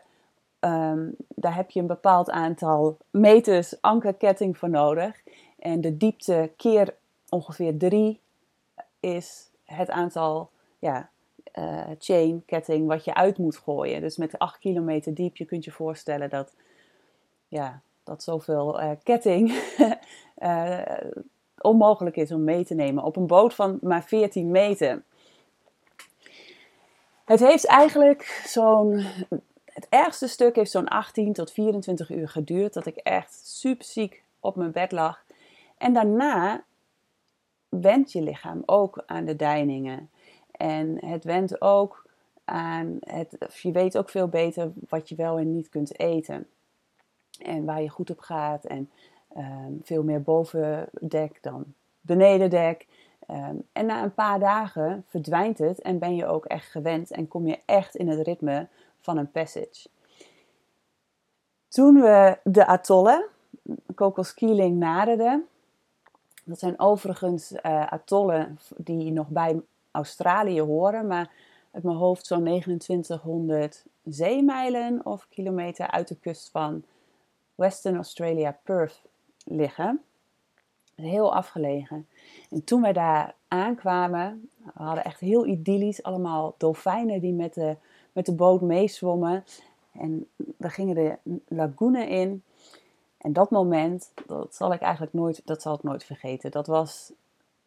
um, 0.60 1.16
daar 1.28 1.56
heb 1.56 1.70
je 1.70 1.80
een 1.80 1.88
bepaald 1.88 2.30
aantal 2.30 2.98
meters 3.10 3.82
ankerketting 3.82 4.58
voor 4.58 4.70
nodig. 4.70 5.22
En 5.60 5.82
de 5.82 5.98
diepte 5.98 6.52
keer 6.58 6.96
ongeveer 7.30 7.78
3 7.78 8.20
is 9.00 9.50
het 9.64 9.90
aantal 9.90 10.50
ja, 10.80 11.10
uh, 11.60 11.84
chain, 12.00 12.44
ketting, 12.46 12.88
wat 12.88 13.06
je 13.06 13.14
uit 13.14 13.38
moet 13.38 13.58
gooien. 13.58 14.02
Dus 14.02 14.18
met 14.18 14.40
8 14.40 14.60
kilometer 14.60 15.14
diep, 15.14 15.36
je 15.36 15.46
kunt 15.46 15.64
je 15.64 15.72
voorstellen 15.72 16.30
dat, 16.30 16.54
ja, 17.48 17.82
dat 18.04 18.24
zoveel 18.24 18.82
uh, 18.82 18.92
ketting 19.04 19.52
uh, 20.38 20.82
onmogelijk 21.62 22.16
is 22.16 22.32
om 22.32 22.44
mee 22.44 22.66
te 22.66 22.74
nemen 22.74 23.04
op 23.04 23.16
een 23.16 23.28
boot 23.28 23.54
van 23.54 23.78
maar 23.82 24.04
14 24.04 24.52
meter. 24.52 25.04
Het 27.26 27.40
heeft 27.40 27.66
eigenlijk 27.66 28.44
zo'n. 28.48 29.06
Het 29.66 29.88
ergste 29.90 30.28
stuk 30.28 30.56
heeft 30.56 30.72
zo'n 30.72 30.88
18 30.88 31.34
tot 31.34 31.52
24 31.52 32.10
uur 32.10 32.30
geduurd. 32.30 32.74
Dat 32.74 32.86
ik 32.86 32.96
echt 32.96 33.48
super 33.48 33.86
ziek 33.86 34.24
op 34.40 34.56
mijn 34.56 34.72
bed 34.72 34.92
lag. 34.92 35.24
En 35.78 35.94
daarna 35.94 36.64
wendt 37.70 38.12
je 38.12 38.22
lichaam 38.22 38.64
ook 38.66 39.04
aan 39.06 39.26
de 39.26 39.36
deiningen. 39.36 40.10
En 40.58 41.06
het 41.06 41.24
wendt 41.24 41.62
ook 41.62 42.06
aan. 42.46 42.98
Het, 43.00 43.38
je 43.62 43.72
weet 43.72 43.98
ook 43.98 44.10
veel 44.10 44.28
beter 44.28 44.72
wat 44.90 45.10
je 45.10 45.16
wel 45.16 45.38
en 45.38 45.52
niet 45.52 45.70
kunt 45.70 46.00
eten. 46.00 46.48
En 47.40 47.66
waar 47.66 47.82
je 47.82 47.90
goed 47.90 48.10
op 48.10 48.20
gaat. 48.20 48.66
En 48.66 48.90
Ehm, 49.36 49.74
veel 49.84 50.04
meer 50.04 50.22
boven 50.22 50.90
dek 51.02 51.38
dan 51.42 51.64
beneden 52.02 52.50
dek. 52.50 52.88
Ehm, 53.28 53.56
en 53.72 53.86
na 53.86 54.04
een 54.04 54.14
paar 54.14 54.40
dagen 54.40 55.04
verdwijnt 55.08 55.58
het 55.58 55.82
en 55.82 56.00
ben 56.00 56.16
je 56.16 56.26
ook 56.26 56.46
echt 56.46 56.72
gewend 56.72 57.12
en 57.12 57.28
kom 57.28 57.48
je 57.48 57.60
echt 57.66 57.96
in 57.96 58.08
het 58.08 58.28
ritme 58.28 58.68
van 59.00 59.18
een 59.18 59.32
passage. 59.32 59.90
Toen 61.68 62.02
we 62.02 62.38
de 62.44 62.66
atollen, 62.66 63.26
Cocos 63.96 64.34
Keeling, 64.34 64.78
naderden, 64.78 65.48
dat 66.44 66.60
zijn 66.60 66.80
overigens 66.80 67.52
uh, 67.52 67.92
atollen 67.92 68.60
die 68.78 69.12
nog 69.12 69.28
bij 69.28 69.62
Australië 69.96 70.62
horen, 70.62 71.08
maar 71.08 71.32
uit 71.72 71.84
mijn 71.84 71.98
hoofd 71.98 72.26
zo'n 72.26 72.44
2900 72.44 73.86
zeemijlen 74.04 75.06
of 75.06 75.28
kilometer 75.30 75.92
uit 75.92 76.08
de 76.08 76.16
kust 76.16 76.50
van 76.50 76.84
Western 77.56 77.96
Australia, 77.96 78.58
Perth 78.64 79.02
liggen. 79.44 80.02
Heel 80.96 81.36
afgelegen. 81.36 82.08
En 82.50 82.64
toen 82.64 82.82
wij 82.82 82.94
daar 82.94 83.36
aankwamen, 83.48 84.50
we 84.58 84.84
hadden 84.84 85.04
echt 85.04 85.20
heel 85.20 85.46
idyllisch 85.46 86.04
allemaal 86.04 86.56
dolfijnen 86.58 87.22
die 87.22 87.34
met 87.34 87.54
de, 87.54 87.78
met 88.12 88.26
de 88.26 88.34
boot 88.34 88.62
meezwommen. 88.62 89.44
En 89.92 90.28
we 90.58 90.70
gingen 90.70 90.96
de 90.96 91.18
lagune 91.48 92.08
in. 92.08 92.44
En 93.18 93.34
dat 93.34 93.50
moment, 93.50 94.12
dat 94.26 94.56
zal 94.56 94.74
ik 94.74 94.82
eigenlijk 94.82 95.14
nooit, 95.14 95.42
dat 95.46 95.62
zal 95.62 95.76
ik 95.76 95.84
nooit 95.84 96.04
vergeten. 96.04 96.52
Dat 96.52 96.68
was 96.68 97.12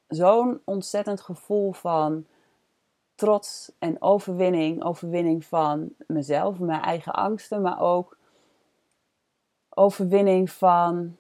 zo'n 0.09 0.61
ontzettend 0.65 1.21
gevoel 1.21 1.73
van 1.73 2.27
trots 3.15 3.73
en 3.79 4.03
overwinning. 4.03 4.85
Overwinning 4.85 5.45
van 5.45 5.95
mezelf, 6.07 6.59
mijn 6.59 6.83
eigen 6.83 7.13
angsten, 7.13 7.63
maar 7.63 7.81
ook 7.81 8.17
overwinning 9.69 10.51
van 10.51 11.17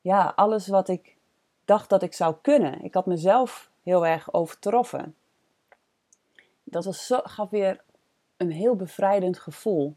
ja, 0.00 0.32
alles 0.36 0.68
wat 0.68 0.88
ik 0.88 1.16
dacht 1.64 1.88
dat 1.88 2.02
ik 2.02 2.14
zou 2.14 2.34
kunnen. 2.42 2.82
Ik 2.84 2.94
had 2.94 3.06
mezelf 3.06 3.70
heel 3.82 4.06
erg 4.06 4.32
overtroffen. 4.32 5.14
Dat 6.62 6.84
was 6.84 7.06
zo, 7.06 7.20
gaf 7.22 7.50
weer 7.50 7.80
een 8.36 8.50
heel 8.50 8.76
bevrijdend 8.76 9.38
gevoel. 9.38 9.96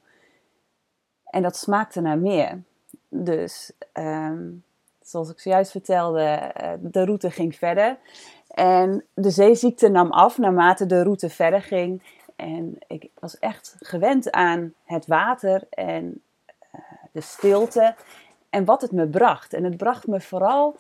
En 1.24 1.42
dat 1.42 1.58
smaakte 1.58 2.02
naar 2.02 2.18
meer. 2.18 2.64
Dus 3.10 3.72
um, 3.94 4.64
zoals 5.10 5.30
ik 5.30 5.40
zojuist 5.40 5.72
vertelde, 5.72 6.24
eh, 6.24 6.72
de 6.80 7.06
route 7.06 7.32
ging 7.32 7.56
verder. 7.56 7.98
En 8.48 9.06
de 9.14 9.30
zeeziekte 9.30 9.90
nam 9.90 10.12
af 10.12 10.38
naarmate 10.38 10.86
de 10.86 11.04
route 11.04 11.30
verder 11.30 11.62
ging. 11.62 12.04
En 12.36 12.78
ik 12.88 13.10
was 13.20 13.40
echt 13.40 13.76
gewend 13.80 14.32
aan 14.32 14.74
het 14.84 15.06
water 15.06 15.64
en 15.70 16.22
uh, 16.76 16.82
de 17.12 17.22
stilte 17.22 17.96
en 18.50 18.66
wat 18.66 18.82
het 18.82 18.92
me 18.92 19.08
bracht. 19.08 19.54
En 19.54 19.64
het 19.64 19.78
bracht 19.78 20.08
me 20.08 20.22
vooral 20.22 20.76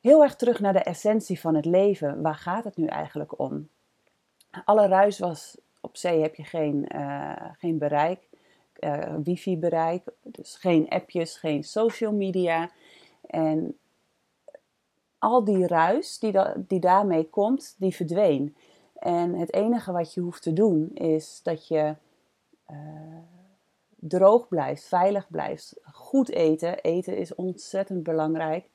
heel 0.00 0.22
erg 0.22 0.36
terug 0.36 0.60
naar 0.60 0.72
de 0.72 0.82
essentie 0.82 1.40
van 1.40 1.54
het 1.54 1.64
leven. 1.64 2.22
Waar 2.22 2.34
gaat 2.34 2.64
het 2.64 2.76
nu 2.76 2.86
eigenlijk 2.86 3.38
om? 3.38 3.68
Alle 4.64 4.86
ruis 4.86 5.18
was 5.18 5.56
op 5.80 5.96
zee 5.96 6.20
heb 6.20 6.34
je 6.34 6.44
geen, 6.44 6.88
uh, 6.94 7.32
geen 7.58 7.78
bereik, 7.78 8.28
uh, 8.78 9.14
wifi-bereik, 9.22 10.02
dus 10.22 10.56
geen 10.56 10.88
appjes, 10.88 11.36
geen 11.36 11.64
social 11.64 12.12
media. 12.12 12.70
En 13.32 13.78
al 15.18 15.44
die 15.44 15.66
ruis 15.66 16.18
die, 16.18 16.38
die 16.56 16.80
daarmee 16.80 17.28
komt, 17.28 17.74
die 17.78 17.94
verdween. 17.94 18.56
En 18.98 19.34
het 19.34 19.54
enige 19.54 19.92
wat 19.92 20.14
je 20.14 20.20
hoeft 20.20 20.42
te 20.42 20.52
doen 20.52 20.90
is 20.94 21.40
dat 21.42 21.68
je 21.68 21.94
uh, 22.70 22.76
droog 23.94 24.48
blijft, 24.48 24.84
veilig 24.84 25.30
blijft, 25.30 25.76
goed 25.82 26.30
eten. 26.30 26.78
Eten 26.78 27.16
is 27.16 27.34
ontzettend 27.34 28.02
belangrijk, 28.02 28.68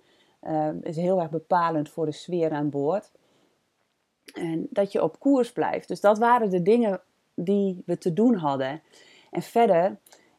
uh, 0.44 0.70
is 0.82 0.96
heel 0.96 1.22
erg 1.22 1.30
bepalend 1.30 1.90
voor 1.90 2.06
de 2.06 2.12
sfeer 2.12 2.52
aan 2.52 2.70
boord. 2.70 3.12
En 4.34 4.68
dat 4.70 4.92
je 4.92 5.04
op 5.04 5.20
koers 5.20 5.52
blijft. 5.52 5.88
Dus 5.88 6.02
dat 6.02 6.18
waren 6.18 6.50
de 6.50 6.62
dingen 6.62 7.02
die 7.34 7.84
we 7.86 7.98
te 7.98 8.14
doen 8.14 8.36
hadden. 8.36 8.82
En 9.32 9.42
verder 9.42 9.98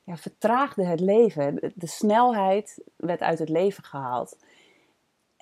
ja, 0.08 0.16
vertraagde 0.16 0.84
het 0.84 1.00
leven. 1.00 1.72
De 1.74 1.86
snelheid 1.86 2.78
werd 2.96 3.20
uit 3.20 3.38
het 3.38 3.48
leven 3.48 3.84
gehaald. 3.84 4.36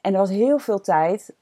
En 0.01 0.13
er 0.13 0.19
was 0.19 0.31
heel 0.31 0.59
veel 0.59 0.81
tijd 0.81 1.35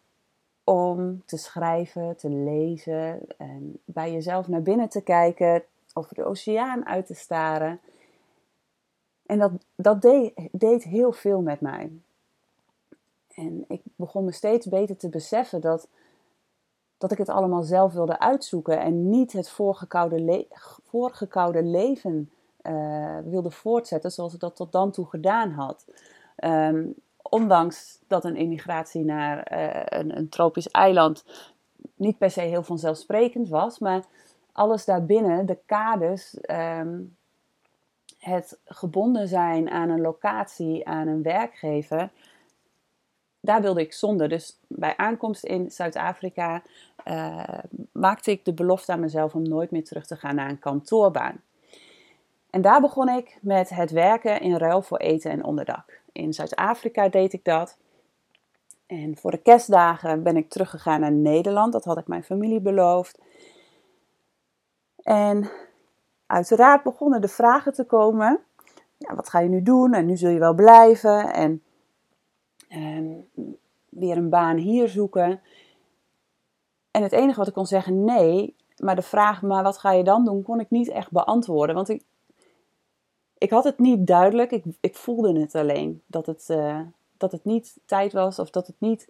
om 0.64 1.22
te 1.26 1.36
schrijven, 1.36 2.16
te 2.16 2.28
lezen 2.28 3.20
en 3.36 3.78
bij 3.84 4.12
jezelf 4.12 4.48
naar 4.48 4.62
binnen 4.62 4.88
te 4.88 5.00
kijken, 5.00 5.64
over 5.92 6.14
de 6.14 6.24
oceaan 6.24 6.86
uit 6.86 7.06
te 7.06 7.14
staren. 7.14 7.80
En 9.26 9.38
dat, 9.38 9.52
dat 9.74 10.02
deed, 10.50 10.84
heel 10.84 11.12
veel 11.12 11.40
met 11.40 11.60
mij. 11.60 11.90
En 13.34 13.64
ik 13.68 13.82
begon 13.96 14.24
me 14.24 14.32
steeds 14.32 14.66
beter 14.66 14.96
te 14.96 15.08
beseffen 15.08 15.60
dat, 15.60 15.88
dat 16.98 17.12
ik 17.12 17.18
het 17.18 17.28
allemaal 17.28 17.62
zelf 17.62 17.92
wilde 17.92 18.18
uitzoeken 18.18 18.80
en 18.80 19.10
niet 19.10 19.32
het 19.32 19.50
voorgekoude, 19.50 20.46
voorgekoude 20.82 21.62
leven 21.62 22.28
uh, 22.66 23.18
wilde 23.24 23.50
voortzetten 23.50 24.10
zoals 24.10 24.34
ik 24.34 24.40
dat 24.40 24.56
tot 24.56 24.72
dan 24.72 24.90
toe 24.90 25.06
gedaan 25.06 25.50
had. 25.50 25.84
Um, 26.44 26.94
ondanks 27.22 27.98
dat 28.06 28.24
een 28.24 28.36
immigratie 28.36 29.04
naar 29.04 29.52
uh, 29.52 30.00
een, 30.00 30.16
een, 30.16 30.28
tropisch 30.28 30.70
eiland 30.70 31.24
niet 31.94 32.18
per 32.18 32.30
se 32.30 32.40
heel 32.40 32.62
vanzelfsprekend 32.62 33.48
was, 33.48 33.78
maar 33.78 34.04
alles 34.52 34.84
daarbinnen, 34.84 35.46
de 35.46 35.58
kaders, 35.66 36.36
um, 36.50 37.16
het 38.18 38.58
gebonden 38.64 39.28
zijn 39.28 39.70
aan 39.70 39.88
een 39.88 40.00
locatie, 40.00 40.86
aan 40.86 41.08
een 41.08 41.22
werkgever, 41.22 42.10
daar 43.40 43.62
wilde 43.62 43.80
ik 43.80 43.92
zonder. 43.92 44.28
Dus 44.28 44.58
bij 44.66 44.96
aankomst 44.96 45.44
in 45.44 45.70
Zuid-Afrika 45.70 46.62
uh, 47.04 47.58
maakte 47.92 48.30
ik 48.30 48.44
de 48.44 48.52
belofte 48.52 48.92
aan 48.92 49.00
mezelf 49.00 49.34
om 49.34 49.42
nooit 49.42 49.70
meer 49.70 49.84
terug 49.84 50.06
te 50.06 50.16
gaan 50.16 50.34
naar 50.34 50.50
een 50.50 50.58
kantoorbaan. 50.58 51.40
En 52.54 52.62
daar 52.62 52.80
begon 52.80 53.08
ik 53.08 53.38
met 53.40 53.68
het 53.68 53.90
werken 53.90 54.40
in 54.40 54.56
ruil 54.56 54.82
voor 54.82 54.98
eten 54.98 55.30
en 55.30 55.44
onderdak. 55.44 56.00
In 56.12 56.32
Zuid-Afrika 56.32 57.08
deed 57.08 57.32
ik 57.32 57.44
dat. 57.44 57.78
En 58.86 59.16
voor 59.16 59.30
de 59.30 59.42
kerstdagen 59.42 60.22
ben 60.22 60.36
ik 60.36 60.50
teruggegaan 60.50 61.00
naar 61.00 61.12
Nederland. 61.12 61.72
Dat 61.72 61.84
had 61.84 61.98
ik 61.98 62.06
mijn 62.06 62.24
familie 62.24 62.60
beloofd. 62.60 63.20
En 65.02 65.50
uiteraard 66.26 66.82
begonnen 66.82 67.20
de 67.20 67.28
vragen 67.28 67.72
te 67.72 67.84
komen. 67.84 68.40
Ja, 68.96 69.14
wat 69.14 69.28
ga 69.28 69.40
je 69.40 69.48
nu 69.48 69.62
doen? 69.62 69.92
En 69.92 70.06
nu 70.06 70.16
zul 70.16 70.30
je 70.30 70.38
wel 70.38 70.54
blijven. 70.54 71.32
En, 71.32 71.62
en 72.68 73.28
weer 73.88 74.16
een 74.16 74.30
baan 74.30 74.56
hier 74.56 74.88
zoeken. 74.88 75.40
En 76.90 77.02
het 77.02 77.12
enige 77.12 77.38
wat 77.38 77.48
ik 77.48 77.54
kon 77.54 77.66
zeggen, 77.66 78.04
nee. 78.04 78.56
Maar 78.76 78.96
de 78.96 79.02
vraag, 79.02 79.42
maar 79.42 79.62
wat 79.62 79.78
ga 79.78 79.92
je 79.92 80.04
dan 80.04 80.24
doen, 80.24 80.42
kon 80.42 80.60
ik 80.60 80.70
niet 80.70 80.88
echt 80.88 81.10
beantwoorden. 81.10 81.74
Want 81.74 81.88
ik, 81.88 82.02
ik 83.44 83.50
had 83.50 83.64
het 83.64 83.78
niet 83.78 84.06
duidelijk. 84.06 84.50
Ik, 84.50 84.64
ik 84.80 84.94
voelde 84.94 85.40
het 85.40 85.54
alleen. 85.54 86.02
Dat 86.06 86.26
het, 86.26 86.46
uh, 86.50 86.80
dat 87.16 87.32
het 87.32 87.44
niet 87.44 87.76
tijd 87.84 88.12
was 88.12 88.38
of 88.38 88.50
dat 88.50 88.66
het 88.66 88.76
niet. 88.78 89.08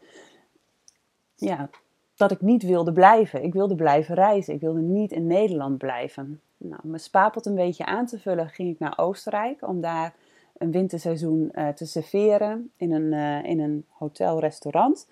Ja, 1.35 1.69
dat 2.17 2.31
ik 2.31 2.41
niet 2.41 2.63
wilde 2.63 2.93
blijven. 2.93 3.43
Ik 3.43 3.53
wilde 3.53 3.75
blijven 3.75 4.15
reizen. 4.15 4.55
Ik 4.55 4.61
wilde 4.61 4.81
niet 4.81 5.13
in 5.13 5.27
Nederland 5.27 5.79
blijven. 5.79 6.41
Nou, 6.57 6.81
mijn 6.85 7.01
spaarpot 7.01 7.47
een 7.47 7.55
beetje 7.55 7.85
aan 7.85 8.07
te 8.07 8.19
vullen, 8.19 8.49
ging 8.49 8.71
ik 8.71 8.79
naar 8.79 8.99
Oostenrijk 8.99 9.69
om 9.69 9.81
daar 9.81 10.15
een 10.59 10.71
winterseizoen 10.71 11.53
uh, 11.53 11.69
te 11.69 11.87
serveren 11.87 12.71
in 12.77 12.93
een, 12.93 13.13
uh, 13.13 13.51
in 13.51 13.61
een 13.61 13.85
hotel-restaurant. 13.89 15.09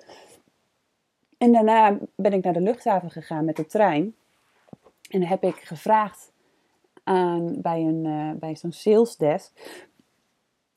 En 1.38 1.52
daarna 1.52 1.98
ben 2.14 2.32
ik 2.32 2.44
naar 2.44 2.52
de 2.52 2.60
luchthaven 2.60 3.10
gegaan 3.10 3.44
met 3.44 3.56
de 3.56 3.66
trein. 3.66 4.14
En 5.10 5.22
heb 5.22 5.42
ik 5.42 5.56
gevraagd 5.56 6.31
aan, 7.04 7.60
bij, 7.60 7.80
een, 7.80 8.04
uh, 8.04 8.30
bij 8.38 8.56
zo'n 8.56 8.72
sales 8.72 9.16
desk. 9.16 9.80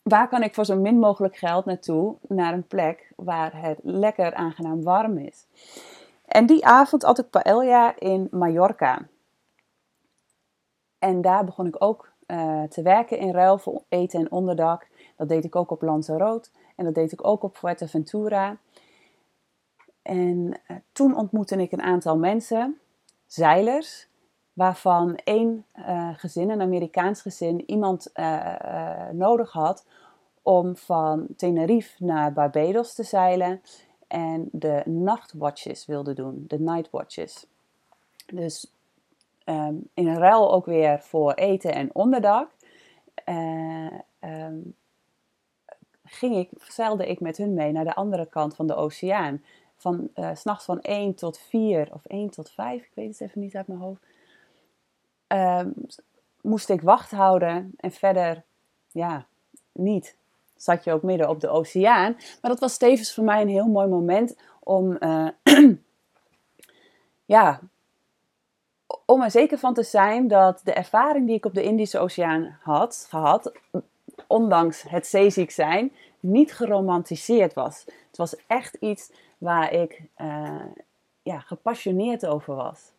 Waar 0.03 0.27
kan 0.27 0.43
ik 0.43 0.53
voor 0.53 0.65
zo 0.65 0.75
min 0.75 0.99
mogelijk 0.99 1.35
geld 1.35 1.65
naartoe? 1.65 2.15
Naar 2.27 2.53
een 2.53 2.67
plek 2.67 3.11
waar 3.15 3.61
het 3.61 3.79
lekker 3.83 4.33
aangenaam 4.33 4.83
warm 4.83 5.17
is. 5.17 5.45
En 6.25 6.45
die 6.45 6.65
avond 6.65 7.03
had 7.03 7.19
ik 7.19 7.29
paella 7.29 7.99
in 7.99 8.27
Mallorca. 8.31 9.07
En 10.99 11.21
daar 11.21 11.45
begon 11.45 11.67
ik 11.67 11.75
ook 11.83 12.11
uh, 12.27 12.63
te 12.63 12.81
werken 12.81 13.17
in 13.17 13.31
ruil 13.31 13.57
voor 13.57 13.83
eten 13.89 14.19
en 14.19 14.31
onderdak. 14.31 14.87
Dat 15.17 15.29
deed 15.29 15.43
ik 15.43 15.55
ook 15.55 15.71
op 15.71 15.81
Lanzarote 15.81 16.49
en 16.75 16.85
dat 16.85 16.95
deed 16.95 17.11
ik 17.11 17.27
ook 17.27 17.43
op 17.43 17.57
Fuerteventura. 17.57 18.57
En 20.01 20.59
uh, 20.67 20.77
toen 20.91 21.15
ontmoette 21.15 21.55
ik 21.55 21.71
een 21.71 21.81
aantal 21.81 22.17
mensen, 22.17 22.79
zeilers, 23.25 24.07
waarvan 24.55 25.15
één 25.15 25.65
uh, 25.75 26.09
gezin, 26.13 26.49
een 26.49 26.61
Amerikaans 26.61 27.21
gezin, 27.21 27.69
iemand 27.69 28.11
nodig 29.11 29.51
had 29.51 29.85
om 30.41 30.75
van 30.75 31.27
Tenerife 31.35 32.03
naar 32.03 32.33
Barbados 32.33 32.93
te 32.93 33.03
zeilen 33.03 33.61
en 34.07 34.49
de 34.51 34.81
nachtwatches 34.85 35.85
wilde 35.85 36.13
doen, 36.13 36.45
de 36.47 36.59
nightwatches. 36.59 37.45
Dus 38.25 38.71
um, 39.45 39.89
in 39.93 40.15
ruil 40.15 40.53
ook 40.53 40.65
weer 40.65 40.99
voor 40.99 41.33
eten 41.33 41.73
en 41.73 41.95
onderdak, 41.95 42.49
um, 44.19 44.75
ging 46.03 46.35
ik, 46.35 46.49
zeilde 46.57 47.07
ik 47.07 47.19
met 47.19 47.37
hun 47.37 47.53
mee 47.53 47.71
naar 47.71 47.83
de 47.83 47.95
andere 47.95 48.25
kant 48.25 48.55
van 48.55 48.67
de 48.67 48.75
oceaan. 48.75 49.43
Van 49.75 50.09
uh, 50.15 50.29
s'nachts 50.33 50.65
van 50.65 50.81
1 50.81 51.15
tot 51.15 51.37
4 51.37 51.89
of 51.93 52.05
1 52.05 52.29
tot 52.29 52.51
5, 52.51 52.83
ik 52.83 52.91
weet 52.93 53.07
het 53.07 53.21
even 53.21 53.41
niet 53.41 53.55
uit 53.55 53.67
mijn 53.67 53.79
hoofd. 53.79 54.05
Um, 55.27 55.73
moest 56.41 56.69
ik 56.69 56.81
wacht 56.81 57.11
houden 57.11 57.73
en 57.77 57.91
verder, 57.91 58.43
ja, 58.91 59.25
niet. 59.71 60.15
Zat 60.55 60.83
je 60.83 60.91
ook 60.91 61.03
midden 61.03 61.29
op 61.29 61.39
de 61.39 61.49
oceaan. 61.49 62.15
Maar 62.41 62.51
dat 62.51 62.59
was 62.59 62.77
tevens 62.77 63.13
voor 63.13 63.23
mij 63.23 63.41
een 63.41 63.49
heel 63.49 63.67
mooi 63.67 63.87
moment 63.87 64.35
om, 64.59 64.97
uh, 64.99 65.27
ja, 67.35 67.59
om 69.05 69.21
er 69.21 69.31
zeker 69.31 69.57
van 69.57 69.73
te 69.73 69.83
zijn 69.83 70.27
dat 70.27 70.61
de 70.63 70.73
ervaring 70.73 71.27
die 71.27 71.35
ik 71.35 71.45
op 71.45 71.53
de 71.53 71.63
Indische 71.63 71.99
Oceaan 71.99 72.57
had 72.61 73.07
gehad, 73.09 73.51
ondanks 74.27 74.81
het 74.81 75.07
zeeziek 75.07 75.51
zijn, 75.51 75.91
niet 76.19 76.53
geromantiseerd 76.53 77.53
was. 77.53 77.83
Het 77.85 78.17
was 78.17 78.35
echt 78.47 78.75
iets 78.75 79.11
waar 79.37 79.73
ik 79.73 80.01
uh, 80.17 80.65
ja, 81.23 81.39
gepassioneerd 81.39 82.25
over 82.25 82.55
was. 82.55 82.91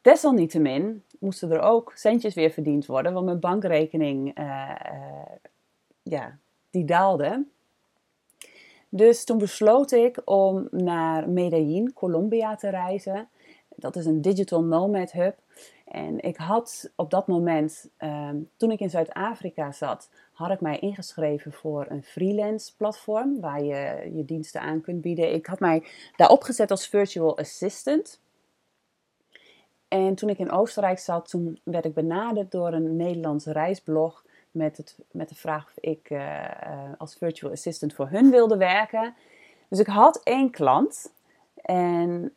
Desalniettemin 0.00 1.02
moesten 1.18 1.50
er 1.50 1.60
ook 1.60 1.92
centjes 1.94 2.34
weer 2.34 2.50
verdiend 2.50 2.86
worden, 2.86 3.12
want 3.12 3.24
mijn 3.24 3.40
bankrekening 3.40 4.38
uh, 4.38 4.44
uh, 4.44 5.32
ja, 6.02 6.38
die 6.70 6.84
daalde. 6.84 7.44
Dus 8.88 9.24
toen 9.24 9.38
besloot 9.38 9.92
ik 9.92 10.20
om 10.24 10.68
naar 10.70 11.28
Medellin, 11.28 11.92
Colombia 11.92 12.56
te 12.56 12.68
reizen. 12.68 13.28
Dat 13.76 13.96
is 13.96 14.06
een 14.06 14.22
digital 14.22 14.62
nomad 14.62 15.12
hub. 15.12 15.36
En 15.84 16.20
ik 16.20 16.36
had 16.36 16.90
op 16.96 17.10
dat 17.10 17.26
moment, 17.26 17.90
um, 17.98 18.50
toen 18.56 18.70
ik 18.70 18.80
in 18.80 18.90
Zuid-Afrika 18.90 19.72
zat, 19.72 20.10
had 20.32 20.50
ik 20.50 20.60
mij 20.60 20.78
ingeschreven 20.78 21.52
voor 21.52 21.86
een 21.88 22.02
freelance 22.02 22.76
platform 22.76 23.40
waar 23.40 23.62
je 23.62 24.10
je 24.14 24.24
diensten 24.24 24.60
aan 24.60 24.80
kunt 24.80 25.00
bieden. 25.00 25.34
Ik 25.34 25.46
had 25.46 25.60
mij 25.60 25.84
daar 26.16 26.30
opgezet 26.30 26.70
als 26.70 26.86
virtual 26.86 27.38
assistant. 27.38 28.20
En 29.88 30.14
toen 30.14 30.28
ik 30.28 30.38
in 30.38 30.50
Oostenrijk 30.50 30.98
zat, 30.98 31.28
toen 31.28 31.60
werd 31.62 31.84
ik 31.84 31.94
benaderd 31.94 32.50
door 32.50 32.72
een 32.72 32.96
Nederlands 32.96 33.46
reisblog 33.46 34.24
met, 34.50 34.76
het, 34.76 34.98
met 35.10 35.28
de 35.28 35.34
vraag 35.34 35.64
of 35.66 35.84
ik 35.84 36.12
als 36.98 37.14
virtual 37.14 37.52
assistant 37.52 37.94
voor 37.94 38.08
hun 38.08 38.30
wilde 38.30 38.56
werken. 38.56 39.14
Dus 39.68 39.78
ik 39.78 39.86
had 39.86 40.20
één 40.22 40.50
klant 40.50 41.12
en 41.54 42.34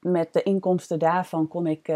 met 0.00 0.32
de 0.32 0.42
inkomsten 0.42 0.98
daarvan 0.98 1.48
kon 1.48 1.66
ik 1.66 1.88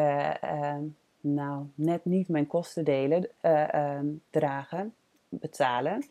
nou 1.20 1.66
net 1.74 2.04
niet 2.04 2.28
mijn 2.28 2.46
kosten 2.46 2.84
delen, 2.84 3.28
ehm, 3.40 4.06
dragen, 4.30 4.94
betalen. 5.28 6.04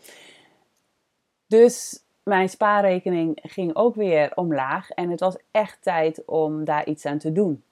Dus 1.48 2.04
mijn 2.24 2.50
spaarrekening 2.50 3.40
ging 3.42 3.76
ook 3.76 3.96
weer 3.96 4.32
omlaag 4.36 4.90
en 4.90 5.10
het 5.10 5.20
was 5.20 5.38
echt 5.52 5.82
tijd 5.82 6.26
om 6.26 6.64
daar 6.64 6.88
iets 6.88 7.06
aan 7.06 7.18
te 7.18 7.32
doen. 7.32 7.64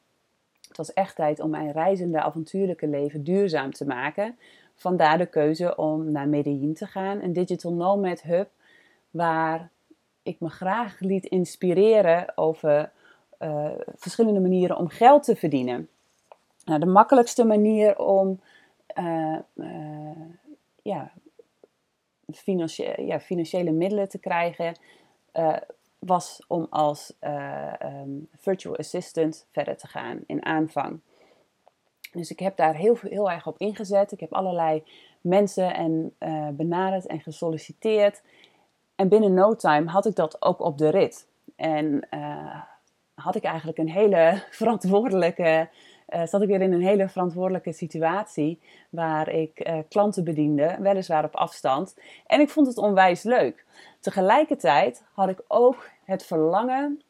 Het 0.77 0.87
was 0.87 0.95
echt 0.95 1.15
tijd 1.15 1.39
om 1.39 1.49
mijn 1.49 1.71
reizende 1.71 2.21
avontuurlijke 2.21 2.87
leven 2.87 3.23
duurzaam 3.23 3.71
te 3.71 3.85
maken. 3.85 4.37
Vandaar 4.73 5.17
de 5.17 5.25
keuze 5.25 5.77
om 5.77 6.11
naar 6.11 6.27
Medellin 6.27 6.73
te 6.73 6.85
gaan, 6.85 7.21
een 7.21 7.33
digital 7.33 7.73
nomad 7.73 8.21
hub, 8.21 8.49
waar 9.11 9.69
ik 10.23 10.39
me 10.39 10.49
graag 10.49 10.99
liet 10.99 11.25
inspireren 11.25 12.37
over 12.37 12.91
uh, 13.39 13.71
verschillende 13.95 14.39
manieren 14.39 14.77
om 14.77 14.87
geld 14.87 15.23
te 15.23 15.35
verdienen. 15.35 15.89
Nou, 16.65 16.79
de 16.79 16.85
makkelijkste 16.85 17.43
manier 17.43 17.99
om 17.99 18.39
uh, 18.97 19.37
uh, 19.55 20.21
ja, 20.81 21.11
financiële, 22.33 23.05
ja, 23.05 23.19
financiële 23.19 23.71
middelen 23.71 24.09
te 24.09 24.19
krijgen, 24.19 24.77
was 26.05 26.41
om 26.47 26.67
als 26.69 27.13
um, 27.83 28.29
virtual 28.39 28.77
assistant 28.77 29.45
verder 29.51 29.77
te 29.77 29.87
gaan 29.87 30.19
in 30.25 30.45
aanvang. 30.45 30.99
Dus 32.11 32.31
ik 32.31 32.39
heb 32.39 32.55
daar 32.55 32.75
heel, 32.75 32.97
heel 33.01 33.31
erg 33.31 33.47
op 33.47 33.57
ingezet. 33.57 34.11
Ik 34.11 34.19
heb 34.19 34.33
allerlei 34.33 34.83
mensen 35.21 35.73
en, 35.73 36.15
uh, 36.19 36.47
benaderd 36.49 37.05
en 37.05 37.19
gesolliciteerd. 37.19 38.21
En 38.95 39.09
binnen 39.09 39.33
no 39.33 39.55
time 39.55 39.89
had 39.89 40.05
ik 40.05 40.15
dat 40.15 40.41
ook 40.41 40.59
op 40.59 40.77
de 40.77 40.89
rit. 40.89 41.27
En 41.55 42.07
uh, 42.11 42.61
had 43.13 43.35
ik 43.35 43.43
eigenlijk 43.43 43.77
een 43.77 43.89
hele 43.89 44.43
verantwoordelijke 44.49 45.69
uh, 46.09 46.25
zat 46.25 46.41
ik 46.41 46.47
weer 46.47 46.61
in 46.61 46.73
een 46.73 46.81
hele 46.81 47.09
verantwoordelijke 47.09 47.71
situatie 47.71 48.59
waar 48.89 49.29
ik 49.29 49.67
uh, 49.67 49.77
klanten 49.89 50.23
bediende, 50.23 50.77
weliswaar 50.79 51.23
op 51.23 51.35
afstand. 51.35 51.97
En 52.27 52.39
ik 52.39 52.49
vond 52.49 52.67
het 52.67 52.77
onwijs 52.77 53.23
leuk. 53.23 53.65
Tegelijkertijd 53.99 55.03
had 55.13 55.29
ik 55.29 55.41
ook 55.47 55.89
het 56.03 56.25
verlangen 56.25 57.01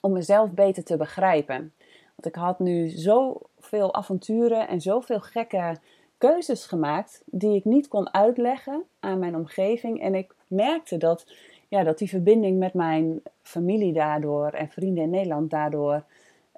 om 0.00 0.12
mezelf 0.12 0.50
beter 0.50 0.84
te 0.84 0.96
begrijpen. 0.96 1.72
Want 2.14 2.26
ik 2.26 2.34
had 2.34 2.58
nu 2.58 2.88
zoveel 2.88 3.94
avonturen 3.94 4.68
en 4.68 4.80
zoveel 4.80 5.20
gekke 5.20 5.76
keuzes 6.18 6.66
gemaakt 6.66 7.22
die 7.26 7.56
ik 7.56 7.64
niet 7.64 7.88
kon 7.88 8.14
uitleggen 8.14 8.82
aan 9.00 9.18
mijn 9.18 9.36
omgeving. 9.36 10.00
En 10.00 10.14
ik 10.14 10.34
merkte 10.46 10.96
dat, 10.96 11.26
ja, 11.68 11.82
dat 11.82 11.98
die 11.98 12.08
verbinding 12.08 12.58
met 12.58 12.74
mijn 12.74 13.22
familie 13.42 13.92
daardoor 13.92 14.48
en 14.48 14.68
vrienden 14.68 15.04
in 15.04 15.10
Nederland 15.10 15.50
daardoor 15.50 16.04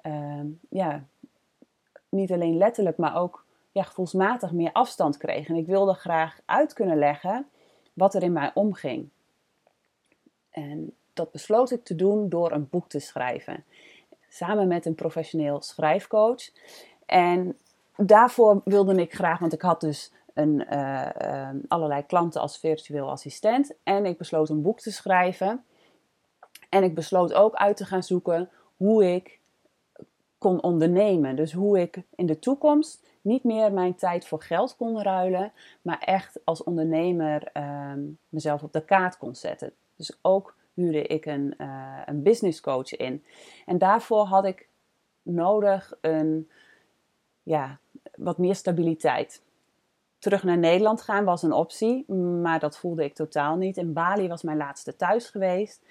uh, 0.07 0.41
ja, 0.69 1.03
niet 2.09 2.31
alleen 2.31 2.57
letterlijk, 2.57 2.97
maar 2.97 3.15
ook 3.15 3.45
ja, 3.71 3.83
gevoelsmatig 3.83 4.51
meer 4.51 4.71
afstand 4.71 5.17
kreeg. 5.17 5.47
En 5.47 5.55
ik 5.55 5.65
wilde 5.65 5.93
graag 5.93 6.39
uit 6.45 6.73
kunnen 6.73 6.97
leggen 6.97 7.47
wat 7.93 8.13
er 8.13 8.23
in 8.23 8.33
mij 8.33 8.51
omging. 8.53 9.09
En 10.49 10.93
dat 11.13 11.31
besloot 11.31 11.71
ik 11.71 11.83
te 11.83 11.95
doen 11.95 12.29
door 12.29 12.51
een 12.51 12.69
boek 12.69 12.89
te 12.89 12.99
schrijven. 12.99 13.63
Samen 14.29 14.67
met 14.67 14.85
een 14.85 14.95
professioneel 14.95 15.61
schrijfcoach. 15.61 16.49
En 17.05 17.57
daarvoor 17.95 18.61
wilde 18.63 19.01
ik 19.01 19.13
graag, 19.13 19.39
want 19.39 19.53
ik 19.53 19.61
had 19.61 19.81
dus 19.81 20.11
een, 20.33 20.65
uh, 20.71 21.49
allerlei 21.67 22.05
klanten 22.05 22.41
als 22.41 22.57
virtueel 22.57 23.09
assistent. 23.09 23.73
En 23.83 24.05
ik 24.05 24.17
besloot 24.17 24.49
een 24.49 24.61
boek 24.61 24.79
te 24.79 24.91
schrijven. 24.91 25.63
En 26.69 26.83
ik 26.83 26.95
besloot 26.95 27.33
ook 27.33 27.55
uit 27.55 27.77
te 27.77 27.85
gaan 27.85 28.03
zoeken 28.03 28.49
hoe 28.77 29.13
ik 29.13 29.36
kon 30.37 30.63
ondernemen. 30.63 31.35
Dus 31.35 31.53
hoe 31.53 31.79
ik 31.79 32.01
in 32.15 32.25
de 32.25 32.39
toekomst 32.39 33.05
niet 33.21 33.43
meer 33.43 33.73
mijn 33.73 33.95
tijd 33.95 34.27
voor 34.27 34.41
geld 34.41 34.75
kon 34.75 35.01
ruilen, 35.01 35.51
maar 35.81 35.99
echt 35.99 36.39
als 36.43 36.63
ondernemer 36.63 37.49
ehm, 37.53 37.99
mezelf 38.29 38.63
op 38.63 38.73
de 38.73 38.85
kaart 38.85 39.17
kon 39.17 39.35
zetten. 39.35 39.73
Dus 39.95 40.17
ook 40.21 40.55
huurde 40.73 41.01
ik 41.01 41.25
een, 41.25 41.53
uh, 41.57 42.01
een 42.05 42.23
business 42.23 42.61
coach 42.61 42.95
in. 42.95 43.23
En 43.65 43.77
daarvoor 43.77 44.25
had 44.25 44.45
ik 44.45 44.67
nodig 45.21 45.93
een, 46.01 46.49
ja, 47.43 47.79
wat 48.15 48.37
meer 48.37 48.55
stabiliteit. 48.55 49.41
Terug 50.19 50.43
naar 50.43 50.57
Nederland 50.57 51.01
gaan 51.01 51.25
was 51.25 51.43
een 51.43 51.53
optie, 51.53 52.11
maar 52.13 52.59
dat 52.59 52.77
voelde 52.77 53.03
ik 53.03 53.15
totaal 53.15 53.55
niet. 53.55 53.77
En 53.77 53.93
Bali 53.93 54.27
was 54.27 54.43
mijn 54.43 54.57
laatste 54.57 54.95
thuis 54.95 55.29
geweest. 55.29 55.85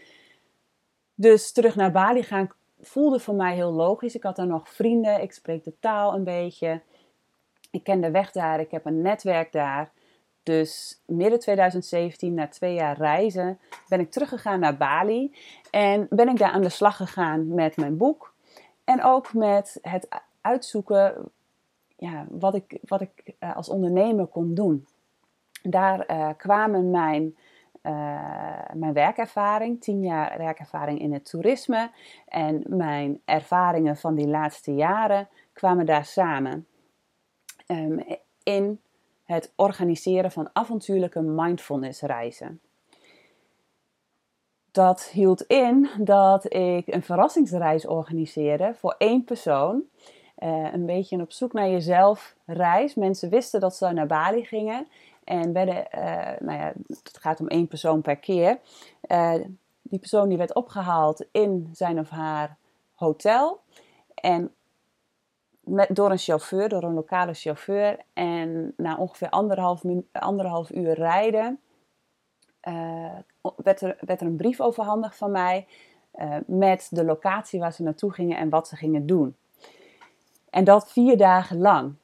Dus 1.14 1.52
terug 1.52 1.76
naar 1.76 1.92
Bali 1.92 2.22
gaan 2.22 2.50
voelde 2.80 3.20
voor 3.20 3.34
mij 3.34 3.54
heel 3.54 3.72
logisch. 3.72 4.14
Ik 4.14 4.22
had 4.22 4.36
daar 4.36 4.46
nog 4.46 4.68
vrienden, 4.68 5.22
ik 5.22 5.32
spreek 5.32 5.64
de 5.64 5.78
taal 5.80 6.14
een 6.14 6.24
beetje. 6.24 6.80
Ik 7.70 7.82
ken 7.82 8.00
de 8.00 8.10
weg 8.10 8.32
daar, 8.32 8.60
ik 8.60 8.70
heb 8.70 8.86
een 8.86 9.02
netwerk 9.02 9.52
daar. 9.52 9.90
Dus 10.42 11.02
midden 11.06 11.38
2017, 11.38 12.34
na 12.34 12.48
twee 12.48 12.74
jaar 12.74 12.96
reizen, 12.96 13.58
ben 13.88 14.00
ik 14.00 14.10
teruggegaan 14.10 14.60
naar 14.60 14.76
Bali. 14.76 15.34
En 15.70 16.06
ben 16.10 16.28
ik 16.28 16.38
daar 16.38 16.50
aan 16.50 16.62
de 16.62 16.68
slag 16.68 16.96
gegaan 16.96 17.54
met 17.54 17.76
mijn 17.76 17.96
boek. 17.96 18.34
En 18.84 19.02
ook 19.02 19.34
met 19.34 19.78
het 19.82 20.08
uitzoeken 20.40 21.30
ja, 21.96 22.26
wat 22.30 22.54
ik, 22.54 22.78
wat 22.82 23.00
ik 23.00 23.34
eh, 23.38 23.56
als 23.56 23.68
ondernemer 23.68 24.26
kon 24.26 24.54
doen. 24.54 24.86
Daar 25.62 26.10
uh, 26.10 26.28
kwamen 26.36 26.90
mijn 26.90 27.36
uh, 27.86 28.60
mijn 28.72 28.92
werkervaring, 28.92 29.80
tien 29.80 30.02
jaar 30.02 30.38
werkervaring 30.38 31.00
in 31.00 31.12
het 31.12 31.30
toerisme 31.30 31.90
en 32.26 32.62
mijn 32.66 33.20
ervaringen 33.24 33.96
van 33.96 34.14
die 34.14 34.28
laatste 34.28 34.74
jaren 34.74 35.28
kwamen 35.52 35.86
daar 35.86 36.04
samen. 36.04 36.66
Um, 37.66 38.04
in 38.42 38.80
het 39.24 39.52
organiseren 39.56 40.30
van 40.30 40.50
avontuurlijke 40.52 41.20
mindfulness 41.20 42.00
reizen. 42.00 42.60
Dat 44.70 45.04
hield 45.04 45.42
in 45.42 45.88
dat 45.98 46.54
ik 46.54 46.86
een 46.86 47.02
verrassingsreis 47.02 47.86
organiseerde 47.86 48.74
voor 48.74 48.94
één 48.98 49.24
persoon. 49.24 49.82
Uh, 50.38 50.72
een 50.72 50.86
beetje 50.86 51.16
een 51.16 51.22
op 51.22 51.32
zoek 51.32 51.52
naar 51.52 51.68
jezelf 51.68 52.34
reis. 52.44 52.94
Mensen 52.94 53.30
wisten 53.30 53.60
dat 53.60 53.76
ze 53.76 53.92
naar 53.92 54.06
Bali 54.06 54.44
gingen. 54.44 54.88
En 55.26 55.52
werden, 55.52 55.86
uh, 55.94 56.46
nou 56.46 56.58
ja, 56.58 56.72
het 56.86 57.18
gaat 57.20 57.40
om 57.40 57.48
één 57.48 57.68
persoon 57.68 58.02
per 58.02 58.16
keer. 58.16 58.58
Uh, 59.08 59.34
die 59.82 59.98
persoon 59.98 60.28
die 60.28 60.38
werd 60.38 60.54
opgehaald 60.54 61.26
in 61.30 61.68
zijn 61.72 61.98
of 61.98 62.10
haar 62.10 62.56
hotel. 62.94 63.60
En 64.14 64.54
met, 65.60 65.94
door 65.96 66.10
een 66.10 66.18
chauffeur, 66.18 66.68
door 66.68 66.82
een 66.82 66.94
lokale 66.94 67.34
chauffeur. 67.34 67.98
En 68.12 68.74
na 68.76 68.96
ongeveer 68.96 69.30
anderhalf, 69.30 69.82
anderhalf 70.12 70.70
uur 70.70 70.94
rijden 70.94 71.60
uh, 72.68 73.18
werd, 73.56 73.80
er, 73.80 73.96
werd 74.00 74.20
er 74.20 74.26
een 74.26 74.36
brief 74.36 74.60
overhandigd 74.60 75.16
van 75.16 75.30
mij. 75.30 75.66
met 76.46 76.88
de 76.90 77.04
locatie 77.04 77.60
waar 77.60 77.72
ze 77.72 77.82
naartoe 77.82 78.12
gingen 78.12 78.36
en 78.36 78.48
wat 78.48 78.68
ze 78.68 78.76
gingen 78.76 79.06
doen. 79.06 79.36
En 80.50 80.64
dat 80.64 80.92
vier 80.92 81.16
dagen 81.16 81.58
lang. 81.58 81.94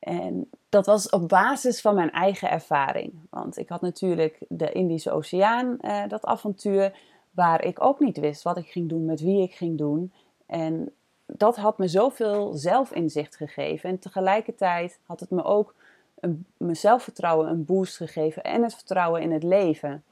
En 0.00 0.50
dat 0.68 0.86
was 0.86 1.08
op 1.08 1.28
basis 1.28 1.80
van 1.80 1.94
mijn 1.94 2.10
eigen 2.10 2.50
ervaring. 2.50 3.12
Want 3.30 3.58
ik 3.58 3.68
had 3.68 3.80
natuurlijk 3.80 4.38
de 4.48 4.72
Indische 4.72 5.10
Oceaan, 5.10 5.78
eh, 5.80 6.02
dat 6.08 6.24
avontuur, 6.24 6.98
waar 7.30 7.64
ik 7.64 7.84
ook 7.84 8.00
niet 8.00 8.18
wist 8.18 8.42
wat 8.42 8.56
ik 8.56 8.66
ging 8.66 8.88
doen, 8.88 9.04
met 9.04 9.20
wie 9.20 9.42
ik 9.42 9.54
ging 9.54 9.78
doen. 9.78 10.12
En 10.46 10.92
dat 11.26 11.56
had 11.56 11.78
me 11.78 11.88
zoveel 11.88 12.52
zelfinzicht 12.52 13.36
gegeven. 13.36 13.90
En 13.90 13.98
tegelijkertijd 13.98 14.98
had 15.06 15.20
het 15.20 15.30
me 15.30 15.44
ook 15.44 15.74
een, 16.20 16.46
mijn 16.56 16.76
zelfvertrouwen 16.76 17.48
een 17.48 17.64
boost 17.64 17.96
gegeven 17.96 18.42
en 18.42 18.62
het 18.62 18.74
vertrouwen 18.74 19.22
in 19.22 19.32
het 19.32 19.42
leven. 19.42 20.04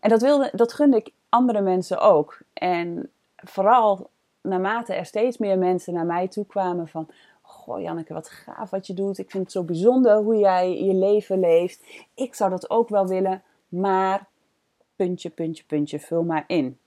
En 0.00 0.08
dat, 0.08 0.22
wilde, 0.22 0.50
dat 0.52 0.72
gunde 0.72 0.96
ik 0.96 1.12
andere 1.28 1.60
mensen 1.60 2.00
ook. 2.00 2.38
En 2.52 3.10
vooral 3.36 4.10
naarmate 4.40 4.94
er 4.94 5.06
steeds 5.06 5.38
meer 5.38 5.58
mensen 5.58 5.94
naar 5.94 6.06
mij 6.06 6.28
toe 6.28 6.46
kwamen 6.46 6.88
van 6.88 7.08
goh 7.62 7.80
Janneke, 7.80 8.12
wat 8.12 8.28
gaaf 8.28 8.70
wat 8.70 8.86
je 8.86 8.94
doet. 8.94 9.18
Ik 9.18 9.30
vind 9.30 9.42
het 9.42 9.52
zo 9.52 9.62
bijzonder 9.62 10.16
hoe 10.16 10.36
jij 10.36 10.82
je 10.84 10.94
leven 10.94 11.40
leeft. 11.40 12.06
Ik 12.14 12.34
zou 12.34 12.50
dat 12.50 12.70
ook 12.70 12.88
wel 12.88 13.06
willen, 13.06 13.42
maar 13.68 14.28
puntje, 14.96 15.30
puntje, 15.30 15.64
puntje, 15.64 16.00
vul 16.00 16.22
maar 16.22 16.44
in. 16.46 16.78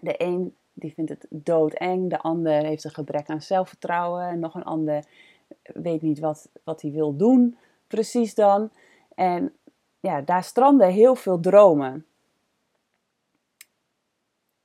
De 0.00 0.14
een 0.16 0.54
die 0.72 0.92
vindt 0.92 1.10
het 1.10 1.26
doodeng, 1.30 2.10
de 2.10 2.18
ander 2.18 2.64
heeft 2.64 2.84
een 2.84 2.90
gebrek 2.90 3.28
aan 3.28 3.42
zelfvertrouwen 3.42 4.28
en 4.28 4.38
nog 4.38 4.54
een 4.54 4.64
ander 4.64 5.04
weet 5.62 6.02
niet 6.02 6.18
wat, 6.18 6.48
wat 6.64 6.82
hij 6.82 6.90
wil 6.90 7.16
doen 7.16 7.56
precies 7.86 8.34
dan. 8.34 8.70
En 9.14 9.52
ja, 10.00 10.20
daar 10.20 10.44
stranden 10.44 10.88
heel 10.88 11.14
veel 11.14 11.40
dromen 11.40 12.06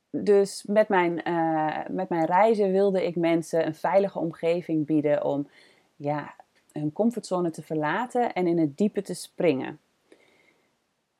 dus 0.09 0.63
met 0.63 0.87
mijn, 0.87 1.21
uh, 1.27 1.77
met 1.87 2.09
mijn 2.09 2.25
reizen 2.25 2.71
wilde 2.71 3.05
ik 3.05 3.15
mensen 3.15 3.65
een 3.65 3.75
veilige 3.75 4.19
omgeving 4.19 4.85
bieden 4.85 5.23
om 5.23 5.47
ja, 5.95 6.35
hun 6.71 6.93
comfortzone 6.93 7.49
te 7.49 7.61
verlaten 7.61 8.33
en 8.33 8.47
in 8.47 8.59
het 8.59 8.77
diepe 8.77 9.01
te 9.01 9.13
springen. 9.13 9.79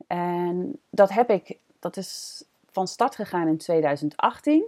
En 0.08 0.80
dat 0.90 1.10
heb 1.10 1.30
ik, 1.30 1.58
dat 1.80 1.98
is 1.98 2.44
van 2.72 2.88
start 2.88 3.16
gegaan 3.16 3.48
in 3.48 3.58
2018. 3.58 4.64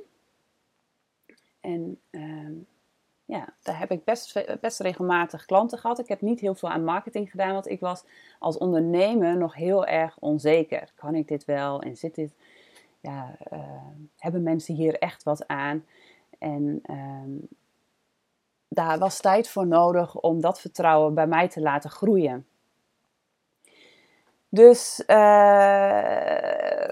En 1.59 1.99
ehm, 2.09 2.53
ja, 3.25 3.53
daar 3.61 3.79
heb 3.79 3.91
ik 3.91 4.03
best, 4.03 4.59
best 4.61 4.79
regelmatig 4.79 5.45
klanten 5.45 5.77
gehad. 5.77 5.99
Ik 5.99 6.07
heb 6.07 6.21
niet 6.21 6.39
heel 6.39 6.55
veel 6.55 6.69
aan 6.69 6.83
marketing 6.83 7.29
gedaan, 7.29 7.53
want 7.53 7.67
ik 7.69 7.79
was 7.79 8.03
als 8.39 8.57
ondernemer 8.57 9.37
nog 9.37 9.55
heel 9.55 9.85
erg 9.85 10.17
onzeker. 10.19 10.91
Kan 10.95 11.15
ik 11.15 11.27
dit 11.27 11.45
wel 11.45 11.81
en 11.81 11.97
zit 11.97 12.15
dit? 12.15 12.31
Ja, 13.01 13.35
uh, 13.53 13.59
hebben 14.17 14.43
mensen 14.43 14.75
hier 14.75 14.97
echt 14.97 15.23
wat 15.23 15.47
aan? 15.47 15.85
En 16.39 16.79
ehm, 16.83 17.31
daar 18.67 18.99
was 18.99 19.19
tijd 19.19 19.49
voor 19.49 19.67
nodig 19.67 20.15
om 20.15 20.41
dat 20.41 20.59
vertrouwen 20.61 21.13
bij 21.13 21.27
mij 21.27 21.47
te 21.47 21.61
laten 21.61 21.89
groeien. 21.89 22.45
Dus 24.49 25.03
uh, 25.07 26.87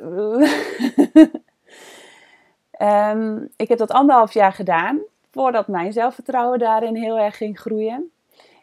um, 2.79 3.49
ik 3.63 3.67
heb 3.67 3.77
dat 3.77 3.91
anderhalf 3.91 4.33
jaar 4.33 4.53
gedaan 4.53 4.99
voordat 5.31 5.67
mijn 5.67 5.93
zelfvertrouwen 5.93 6.59
daarin 6.59 6.95
heel 6.95 7.19
erg 7.19 7.37
ging 7.37 7.59
groeien. 7.59 8.11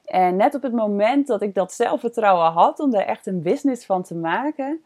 En 0.04 0.36
net 0.36 0.54
op 0.54 0.62
het 0.62 0.72
moment 0.72 1.26
dat 1.26 1.42
ik 1.42 1.54
dat 1.54 1.72
zelfvertrouwen 1.72 2.50
had 2.52 2.80
om 2.80 2.94
er 2.94 3.06
echt 3.06 3.26
een 3.26 3.42
business 3.42 3.86
van 3.86 4.02
te 4.02 4.14
maken. 4.14 4.84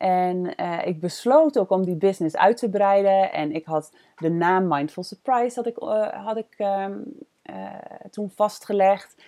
En 0.00 0.52
uh, 0.60 0.86
ik 0.86 1.00
besloot 1.00 1.58
ook 1.58 1.70
om 1.70 1.84
die 1.84 1.96
business 1.96 2.36
uit 2.36 2.56
te 2.56 2.70
breiden. 2.70 3.32
En 3.32 3.52
ik 3.52 3.66
had 3.66 3.92
de 4.16 4.30
naam 4.30 4.68
Mindful 4.68 5.02
Surprise 5.02 5.56
had 5.56 5.66
ik, 5.66 5.82
uh, 5.82 6.24
had 6.24 6.36
ik 6.36 6.54
um, 6.58 7.04
uh, 7.50 7.74
toen 8.10 8.30
vastgelegd. 8.30 9.22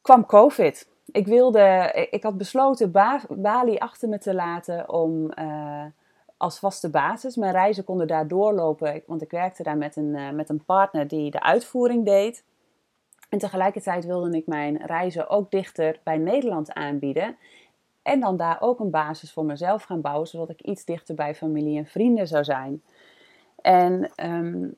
Kwam 0.00 0.26
COVID. 0.26 0.88
Ik, 1.06 1.26
wilde, 1.26 1.90
ik 2.10 2.22
had 2.22 2.38
besloten 2.38 2.90
Bali 3.28 3.78
achter 3.78 4.08
me 4.08 4.18
te 4.18 4.34
laten 4.34 4.88
om 4.88 5.32
als 6.36 6.58
vaste 6.58 6.90
basis. 6.90 7.36
Mijn 7.36 7.52
reizen 7.52 7.84
konden 7.84 8.06
daar 8.06 8.28
doorlopen, 8.28 9.02
want 9.06 9.22
ik 9.22 9.30
werkte 9.30 9.62
daar 9.62 9.76
met 9.76 9.96
een, 9.96 10.36
met 10.36 10.48
een 10.48 10.64
partner 10.64 11.08
die 11.08 11.30
de 11.30 11.42
uitvoering 11.42 12.04
deed. 12.04 12.44
En 13.28 13.38
tegelijkertijd 13.38 14.04
wilde 14.04 14.36
ik 14.36 14.46
mijn 14.46 14.76
reizen 14.76 15.28
ook 15.28 15.50
dichter 15.50 16.00
bij 16.02 16.16
Nederland 16.16 16.72
aanbieden. 16.72 17.36
En 18.02 18.20
dan 18.20 18.36
daar 18.36 18.56
ook 18.60 18.80
een 18.80 18.90
basis 18.90 19.32
voor 19.32 19.44
mezelf 19.44 19.82
gaan 19.82 20.00
bouwen, 20.00 20.26
zodat 20.26 20.50
ik 20.50 20.60
iets 20.62 20.84
dichter 20.84 21.14
bij 21.14 21.34
familie 21.34 21.78
en 21.78 21.86
vrienden 21.86 22.28
zou 22.28 22.44
zijn. 22.44 22.82
En 23.60 24.12
um, 24.16 24.76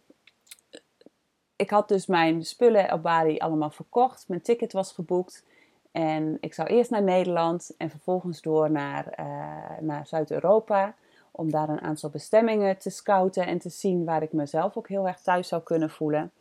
ik 1.56 1.70
had 1.70 1.88
dus 1.88 2.06
mijn 2.06 2.44
spullen 2.44 2.92
op 2.92 3.02
Bali 3.02 3.38
allemaal 3.38 3.70
verkocht. 3.70 4.28
Mijn 4.28 4.42
ticket 4.42 4.72
was 4.72 4.92
geboekt. 4.92 5.44
En 5.92 6.36
ik 6.40 6.54
zou 6.54 6.68
eerst 6.68 6.90
naar 6.90 7.02
Nederland 7.02 7.74
en 7.76 7.90
vervolgens 7.90 8.42
door 8.42 8.70
naar, 8.70 9.14
uh, 9.20 9.78
naar 9.80 10.06
Zuid-Europa 10.06 10.94
om 11.30 11.50
daar 11.50 11.68
een 11.68 11.80
aantal 11.80 12.10
bestemmingen 12.10 12.78
te 12.78 12.90
scouten 12.90 13.46
en 13.46 13.58
te 13.58 13.68
zien 13.68 14.04
waar 14.04 14.22
ik 14.22 14.32
mezelf 14.32 14.76
ook 14.76 14.88
heel 14.88 15.06
erg 15.06 15.20
thuis 15.20 15.48
zou 15.48 15.62
kunnen 15.62 15.90
voelen. 15.90 16.32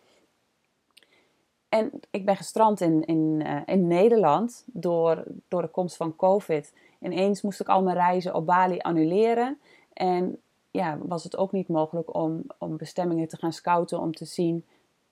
En 1.73 1.91
ik 2.11 2.25
ben 2.25 2.35
gestrand 2.35 2.81
in, 2.81 3.05
in, 3.05 3.43
uh, 3.45 3.61
in 3.65 3.87
Nederland 3.87 4.63
door, 4.67 5.23
door 5.47 5.61
de 5.61 5.67
komst 5.67 5.95
van 5.95 6.15
COVID. 6.15 6.73
Ineens 6.99 7.41
moest 7.41 7.59
ik 7.59 7.67
al 7.67 7.83
mijn 7.83 7.95
reizen 7.95 8.33
op 8.33 8.45
Bali 8.45 8.77
annuleren. 8.79 9.57
En 9.93 10.37
ja, 10.71 10.97
was 11.01 11.23
het 11.23 11.37
ook 11.37 11.51
niet 11.51 11.67
mogelijk 11.67 12.15
om, 12.15 12.43
om 12.57 12.77
bestemmingen 12.77 13.27
te 13.27 13.37
gaan 13.37 13.53
scouten 13.53 13.99
om 13.99 14.13
te 14.13 14.25
zien 14.25 14.65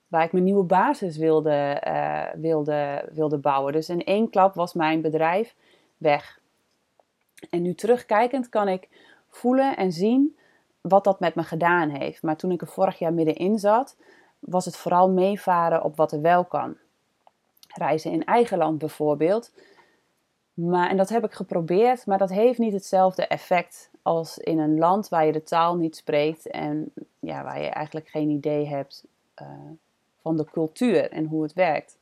waar 0.07 0.23
ik 0.23 0.31
mijn 0.31 0.43
nieuwe 0.43 0.63
basis 0.63 1.17
wilde, 1.17 1.81
uh, 1.87 2.41
wilde, 2.41 3.09
wilde 3.13 3.37
bouwen. 3.37 3.73
Dus 3.73 3.89
in 3.89 4.03
één 4.03 4.29
klap 4.29 4.53
was 4.53 4.73
mijn 4.73 5.01
bedrijf 5.01 5.55
weg. 5.97 6.39
En 7.49 7.61
nu 7.61 7.73
terugkijkend 7.73 8.49
kan 8.49 8.67
ik 8.67 8.87
voelen 9.27 9.77
en 9.77 9.91
zien 9.91 10.37
wat 10.81 11.03
dat 11.03 11.19
met 11.19 11.35
me 11.35 11.43
gedaan 11.43 11.89
heeft. 11.89 12.23
Maar 12.23 12.35
toen 12.35 12.51
ik 12.51 12.61
er 12.61 12.67
vorig 12.67 12.99
jaar 12.99 13.13
middenin 13.13 13.59
zat, 13.59 13.95
was 14.41 14.65
het 14.65 14.77
vooral 14.77 15.09
meevaren 15.09 15.83
op 15.83 15.95
wat 15.95 16.11
er 16.11 16.21
wel 16.21 16.45
kan. 16.45 16.77
Reizen 17.67 18.11
in 18.11 18.25
eigen 18.25 18.57
land 18.57 18.77
bijvoorbeeld. 18.77 19.51
Maar, 20.53 20.89
en 20.89 20.97
dat 20.97 21.09
heb 21.09 21.23
ik 21.23 21.33
geprobeerd, 21.33 22.05
maar 22.05 22.17
dat 22.17 22.29
heeft 22.29 22.59
niet 22.59 22.73
hetzelfde 22.73 23.27
effect 23.27 23.89
als 24.01 24.37
in 24.37 24.59
een 24.59 24.77
land 24.77 25.09
waar 25.09 25.25
je 25.25 25.31
de 25.31 25.43
taal 25.43 25.75
niet 25.75 25.95
spreekt 25.95 26.47
en 26.47 26.93
ja, 27.19 27.43
waar 27.43 27.61
je 27.61 27.69
eigenlijk 27.69 28.07
geen 28.07 28.29
idee 28.29 28.67
hebt 28.67 29.05
uh, 29.41 29.47
van 30.21 30.37
de 30.37 30.45
cultuur 30.45 31.11
en 31.11 31.25
hoe 31.25 31.43
het 31.43 31.53
werkt. 31.53 31.97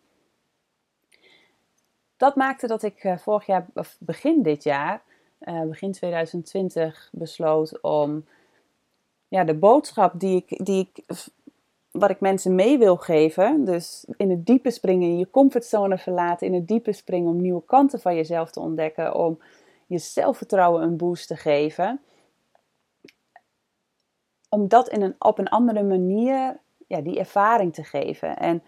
Dat 2.17 2.36
maakte 2.36 2.67
dat 2.67 2.84
ik 2.84 3.04
uh, 3.04 3.17
vorig 3.17 3.45
jaar, 3.45 3.65
of 3.73 3.95
begin 3.99 4.43
dit 4.43 4.63
jaar, 4.63 5.02
uh, 5.39 5.62
begin 5.62 5.91
2020 5.91 7.10
besloot 7.12 7.82
om 7.82 8.25
ja, 9.28 9.43
de 9.43 9.56
boodschap 9.56 10.19
die 10.19 10.45
ik, 10.45 10.65
die 10.65 10.89
ik, 10.93 11.04
wat 11.91 12.10
ik 12.10 12.19
mensen 12.19 12.56
mee 12.56 12.78
wil 12.78 12.95
geven, 12.95 13.65
dus 13.65 14.06
in 14.17 14.30
het 14.30 14.45
diepe 14.45 14.71
springen, 14.71 15.08
in 15.08 15.17
je 15.17 15.30
comfortzone 15.30 15.97
verlaten, 15.97 16.47
in 16.47 16.54
het 16.54 16.67
diepe 16.67 16.91
springen 16.91 17.30
om 17.30 17.41
nieuwe 17.41 17.63
kanten 17.65 17.99
van 17.99 18.15
jezelf 18.15 18.52
te 18.52 18.60
ontdekken, 18.60 19.15
om 19.15 19.39
je 19.86 19.97
zelfvertrouwen 19.97 20.84
een 20.84 20.97
boost 20.97 21.28
te 21.28 21.36
geven, 21.36 22.02
om 24.49 24.67
dat 24.67 24.89
in 24.89 25.02
een, 25.02 25.15
op 25.19 25.38
een 25.38 25.49
andere 25.49 25.84
manier, 25.84 26.60
ja, 26.88 27.02
die 27.02 27.19
ervaring 27.19 27.73
te 27.73 27.84
geven. 27.84 28.38
En, 28.38 28.63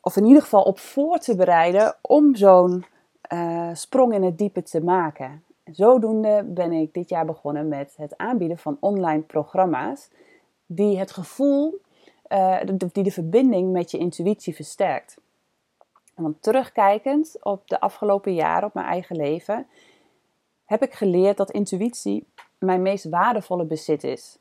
of 0.00 0.16
in 0.16 0.24
ieder 0.24 0.42
geval 0.42 0.62
op 0.62 0.78
voor 0.78 1.18
te 1.18 1.36
bereiden 1.36 1.96
om 2.00 2.34
zo'n 2.34 2.84
uh, 3.32 3.70
sprong 3.72 4.14
in 4.14 4.22
het 4.22 4.38
diepe 4.38 4.62
te 4.62 4.84
maken. 4.84 5.44
Zodoende 5.64 6.44
ben 6.46 6.72
ik 6.72 6.94
dit 6.94 7.08
jaar 7.08 7.26
begonnen 7.26 7.68
met 7.68 7.94
het 7.96 8.16
aanbieden 8.16 8.58
van 8.58 8.76
online 8.80 9.22
programma's 9.22 10.10
die 10.66 10.98
het 10.98 11.10
gevoel, 11.10 11.80
uh, 12.32 12.60
die 12.92 13.02
de 13.02 13.10
verbinding 13.10 13.72
met 13.72 13.90
je 13.90 13.98
intuïtie 13.98 14.54
versterkt. 14.54 15.16
Want 16.14 16.42
terugkijkend 16.42 17.36
op 17.40 17.68
de 17.68 17.80
afgelopen 17.80 18.34
jaren, 18.34 18.68
op 18.68 18.74
mijn 18.74 18.86
eigen 18.86 19.16
leven, 19.16 19.66
heb 20.64 20.82
ik 20.82 20.92
geleerd 20.92 21.36
dat 21.36 21.50
intuïtie 21.50 22.26
mijn 22.58 22.82
meest 22.82 23.08
waardevolle 23.08 23.64
bezit 23.64 24.04
is. 24.04 24.38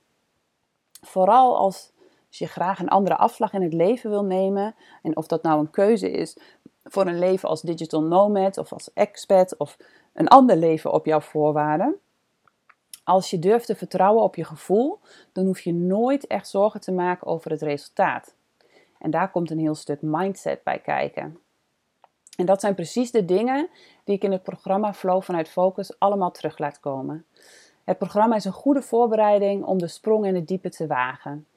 Vooral 1.01 1.57
als 1.57 1.91
je 2.29 2.47
graag 2.47 2.79
een 2.79 2.89
andere 2.89 3.17
afslag 3.17 3.53
in 3.53 3.61
het 3.61 3.73
leven 3.73 4.09
wil 4.09 4.23
nemen, 4.23 4.75
en 5.01 5.17
of 5.17 5.27
dat 5.27 5.43
nou 5.43 5.59
een 5.59 5.69
keuze 5.69 6.11
is 6.11 6.37
voor 6.83 7.05
een 7.05 7.19
leven 7.19 7.49
als 7.49 7.61
digital 7.61 8.01
nomad 8.01 8.57
of 8.57 8.73
als 8.73 8.93
expat 8.93 9.57
of 9.57 9.77
een 10.13 10.27
ander 10.27 10.57
leven 10.57 10.93
op 10.93 11.05
jouw 11.05 11.21
voorwaarden. 11.21 11.95
Als 13.11 13.29
je 13.29 13.39
durft 13.39 13.65
te 13.65 13.75
vertrouwen 13.75 14.23
op 14.23 14.35
je 14.35 14.43
gevoel, 14.43 14.99
dan 15.31 15.45
hoef 15.45 15.59
je 15.59 15.73
nooit 15.73 16.27
echt 16.27 16.47
zorgen 16.47 16.81
te 16.81 16.91
maken 16.91 17.27
over 17.27 17.51
het 17.51 17.61
resultaat. 17.61 18.35
En 18.99 19.11
daar 19.11 19.31
komt 19.31 19.51
een 19.51 19.59
heel 19.59 19.75
stuk 19.75 20.01
mindset 20.01 20.63
bij 20.63 20.79
kijken. 20.79 21.39
En 22.37 22.45
dat 22.45 22.61
zijn 22.61 22.75
precies 22.75 23.11
de 23.11 23.25
dingen 23.25 23.69
die 24.03 24.15
ik 24.15 24.23
in 24.23 24.31
het 24.31 24.43
programma 24.43 24.93
Flow 24.93 25.21
vanuit 25.21 25.49
Focus 25.49 25.99
allemaal 25.99 26.31
terug 26.31 26.57
laat 26.57 26.79
komen. 26.79 27.25
Het 27.83 27.97
programma 27.97 28.35
is 28.35 28.45
een 28.45 28.51
goede 28.51 28.81
voorbereiding 28.81 29.63
om 29.63 29.77
de 29.77 29.87
sprong 29.87 30.25
in 30.25 30.35
het 30.35 30.47
diepe 30.47 30.69
te 30.69 30.87
wagen. 30.87 31.47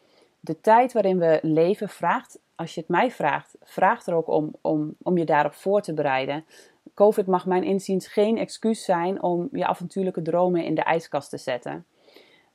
De 0.40 0.60
tijd 0.60 0.92
waarin 0.92 1.18
we 1.18 1.38
leven 1.42 1.88
vraagt, 1.88 2.38
als 2.54 2.74
je 2.74 2.80
het 2.80 2.88
mij 2.88 3.10
vraagt, 3.10 3.56
vraagt 3.62 4.06
er 4.06 4.14
ook 4.14 4.28
om, 4.28 4.54
om, 4.60 4.94
om 5.02 5.18
je 5.18 5.24
daarop 5.24 5.54
voor 5.54 5.80
te 5.80 5.94
bereiden. 5.94 6.44
COVID 6.94 7.26
mag 7.26 7.46
mijn 7.46 7.64
inziens 7.64 8.06
geen 8.06 8.38
excuus 8.38 8.84
zijn 8.84 9.22
om 9.22 9.48
je 9.52 9.66
avontuurlijke 9.66 10.22
dromen 10.22 10.64
in 10.64 10.74
de 10.74 10.82
ijskast 10.82 11.30
te 11.30 11.38
zetten. 11.38 11.86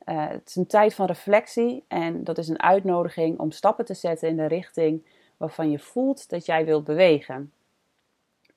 Uh, 0.06 0.28
het 0.28 0.48
is 0.48 0.56
een 0.56 0.66
tijd 0.66 0.94
van 0.94 1.06
reflectie 1.06 1.84
en 1.88 2.24
dat 2.24 2.38
is 2.38 2.48
een 2.48 2.62
uitnodiging 2.62 3.38
om 3.38 3.50
stappen 3.50 3.84
te 3.84 3.94
zetten 3.94 4.28
in 4.28 4.36
de 4.36 4.46
richting 4.46 5.06
waarvan 5.36 5.70
je 5.70 5.78
voelt 5.78 6.28
dat 6.28 6.46
jij 6.46 6.64
wilt 6.64 6.84
bewegen. 6.84 7.52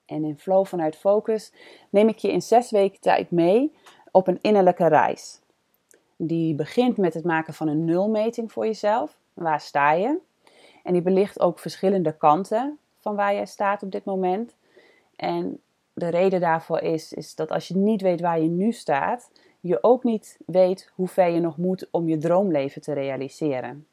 En 0.05 0.23
in 0.23 0.37
Flow 0.37 0.65
vanuit 0.65 0.95
Focus 0.95 1.53
neem 1.89 2.07
ik 2.07 2.17
je 2.17 2.31
in 2.31 2.41
zes 2.41 2.71
weken 2.71 3.01
tijd 3.01 3.31
mee 3.31 3.75
op 4.11 4.27
een 4.27 4.39
innerlijke 4.41 4.87
reis. 4.87 5.39
Die 6.15 6.55
begint 6.55 6.97
met 6.97 7.13
het 7.13 7.23
maken 7.23 7.53
van 7.53 7.67
een 7.67 7.85
nulmeting 7.85 8.51
voor 8.51 8.65
jezelf. 8.65 9.17
Waar 9.33 9.61
sta 9.61 9.91
je? 9.91 10.17
En 10.83 10.93
die 10.93 11.01
belicht 11.01 11.39
ook 11.39 11.59
verschillende 11.59 12.17
kanten 12.17 12.77
van 12.99 13.15
waar 13.15 13.33
jij 13.33 13.45
staat 13.45 13.83
op 13.83 13.91
dit 13.91 14.05
moment. 14.05 14.55
En 15.15 15.61
de 15.93 16.09
reden 16.09 16.39
daarvoor 16.39 16.79
is, 16.79 17.13
is 17.13 17.35
dat 17.35 17.51
als 17.51 17.67
je 17.67 17.75
niet 17.75 18.01
weet 18.01 18.21
waar 18.21 18.39
je 18.39 18.49
nu 18.49 18.71
staat, 18.71 19.29
je 19.59 19.83
ook 19.83 20.03
niet 20.03 20.37
weet 20.45 20.91
hoe 20.95 21.07
ver 21.07 21.29
je 21.29 21.39
nog 21.39 21.57
moet 21.57 21.87
om 21.91 22.07
je 22.07 22.17
droomleven 22.17 22.81
te 22.81 22.93
realiseren. 22.93 23.87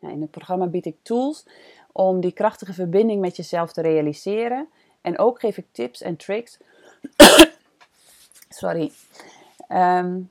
in 0.00 0.20
het 0.20 0.30
programma 0.30 0.66
bied 0.66 0.86
ik 0.86 0.96
tools 1.02 1.46
om 1.92 2.20
die 2.20 2.32
krachtige 2.32 2.72
verbinding 2.72 3.20
met 3.20 3.36
jezelf 3.36 3.72
te 3.72 3.80
realiseren. 3.80 4.68
En 5.00 5.18
ook 5.18 5.40
geef 5.40 5.56
ik 5.56 5.66
tips 5.72 6.02
en 6.02 6.16
tricks. 6.16 6.58
Sorry. 8.48 8.92
Um, 9.68 10.30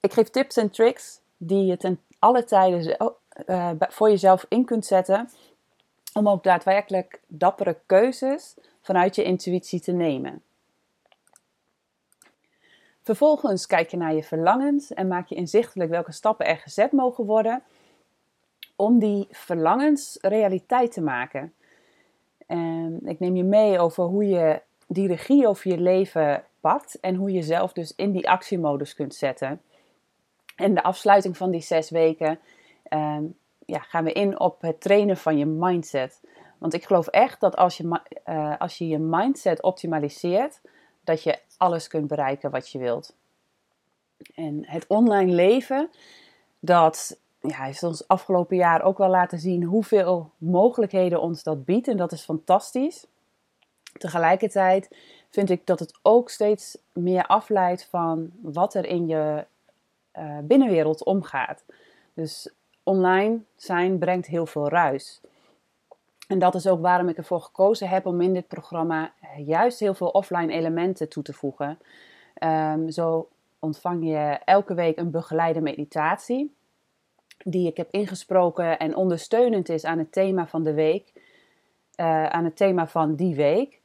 ik 0.00 0.12
geef 0.12 0.30
tips 0.30 0.56
en 0.56 0.70
tricks 0.70 1.20
die 1.36 1.64
je 1.64 1.76
ten 1.76 2.00
alle 2.18 2.44
tijden 2.44 2.96
uh, 3.46 3.70
voor 3.78 4.10
jezelf 4.10 4.46
in 4.48 4.64
kunt 4.64 4.86
zetten 4.86 5.28
om 6.12 6.28
ook 6.28 6.42
daadwerkelijk 6.42 7.20
dappere 7.26 7.78
keuzes 7.86 8.54
vanuit 8.84 9.14
je 9.14 9.22
intuïtie 9.22 9.80
te 9.80 9.92
nemen. 9.92 10.42
Vervolgens 13.02 13.66
kijk 13.66 13.90
je 13.90 13.96
naar 13.96 14.14
je 14.14 14.22
verlangens 14.22 14.92
en 14.92 15.08
maak 15.08 15.28
je 15.28 15.34
inzichtelijk 15.34 15.90
welke 15.90 16.12
stappen 16.12 16.46
er 16.46 16.56
gezet 16.56 16.92
mogen 16.92 17.24
worden 17.24 17.62
om 18.76 18.98
die 18.98 19.26
verlangens 19.30 20.18
realiteit 20.20 20.92
te 20.92 21.00
maken. 21.00 21.54
En 22.46 23.00
ik 23.04 23.20
neem 23.20 23.36
je 23.36 23.44
mee 23.44 23.78
over 23.78 24.04
hoe 24.04 24.28
je 24.28 24.62
die 24.86 25.06
regie 25.06 25.48
over 25.48 25.70
je 25.70 25.78
leven 25.78 26.44
pakt 26.60 27.00
en 27.00 27.14
hoe 27.14 27.32
je 27.32 27.42
zelf 27.42 27.72
dus 27.72 27.94
in 27.96 28.12
die 28.12 28.28
actiemodus 28.28 28.94
kunt 28.94 29.14
zetten. 29.14 29.62
En 30.56 30.74
de 30.74 30.82
afsluiting 30.82 31.36
van 31.36 31.50
die 31.50 31.60
zes 31.60 31.90
weken 31.90 32.38
ehm, 32.82 33.24
ja, 33.66 33.78
gaan 33.78 34.04
we 34.04 34.12
in 34.12 34.40
op 34.40 34.60
het 34.60 34.80
trainen 34.80 35.16
van 35.16 35.38
je 35.38 35.46
mindset. 35.46 36.20
Want 36.64 36.76
ik 36.76 36.84
geloof 36.84 37.06
echt 37.06 37.40
dat 37.40 37.56
als 37.56 37.76
je, 37.76 38.00
uh, 38.26 38.58
als 38.58 38.78
je 38.78 38.88
je 38.88 38.98
mindset 38.98 39.62
optimaliseert, 39.62 40.60
dat 41.00 41.22
je 41.22 41.38
alles 41.56 41.88
kunt 41.88 42.06
bereiken 42.06 42.50
wat 42.50 42.70
je 42.70 42.78
wilt. 42.78 43.14
En 44.34 44.66
het 44.66 44.86
online 44.86 45.32
leven, 45.32 45.90
dat 46.60 47.20
ja, 47.40 47.62
heeft 47.62 47.82
ons 47.82 48.08
afgelopen 48.08 48.56
jaar 48.56 48.82
ook 48.82 48.98
wel 48.98 49.08
laten 49.08 49.38
zien 49.38 49.62
hoeveel 49.62 50.30
mogelijkheden 50.38 51.20
ons 51.20 51.42
dat 51.42 51.64
biedt. 51.64 51.88
En 51.88 51.96
dat 51.96 52.12
is 52.12 52.24
fantastisch. 52.24 53.06
Tegelijkertijd 53.98 54.96
vind 55.30 55.50
ik 55.50 55.66
dat 55.66 55.78
het 55.78 55.98
ook 56.02 56.30
steeds 56.30 56.78
meer 56.92 57.26
afleidt 57.26 57.84
van 57.84 58.30
wat 58.42 58.74
er 58.74 58.84
in 58.84 59.06
je 59.06 59.46
uh, 60.18 60.38
binnenwereld 60.42 61.04
omgaat. 61.04 61.64
Dus 62.14 62.50
online 62.82 63.38
zijn 63.56 63.98
brengt 63.98 64.26
heel 64.26 64.46
veel 64.46 64.68
ruis. 64.68 65.20
En 66.34 66.40
dat 66.40 66.54
is 66.54 66.66
ook 66.66 66.80
waarom 66.80 67.08
ik 67.08 67.16
ervoor 67.16 67.40
gekozen 67.40 67.88
heb 67.88 68.06
om 68.06 68.20
in 68.20 68.32
dit 68.32 68.48
programma 68.48 69.12
juist 69.36 69.80
heel 69.80 69.94
veel 69.94 70.08
offline 70.08 70.52
elementen 70.52 71.08
toe 71.08 71.22
te 71.22 71.32
voegen. 71.32 71.78
Um, 72.44 72.90
zo 72.90 73.28
ontvang 73.58 74.06
je 74.06 74.38
elke 74.44 74.74
week 74.74 74.98
een 74.98 75.10
begeleide 75.10 75.60
meditatie, 75.60 76.54
die 77.44 77.68
ik 77.68 77.76
heb 77.76 77.88
ingesproken 77.90 78.78
en 78.78 78.96
ondersteunend 78.96 79.68
is 79.68 79.84
aan 79.84 79.98
het 79.98 80.12
thema 80.12 80.46
van 80.46 80.62
de 80.62 80.74
week, 80.74 81.12
uh, 82.00 82.26
aan 82.26 82.44
het 82.44 82.56
thema 82.56 82.86
van 82.86 83.14
die 83.14 83.34
week. 83.34 83.80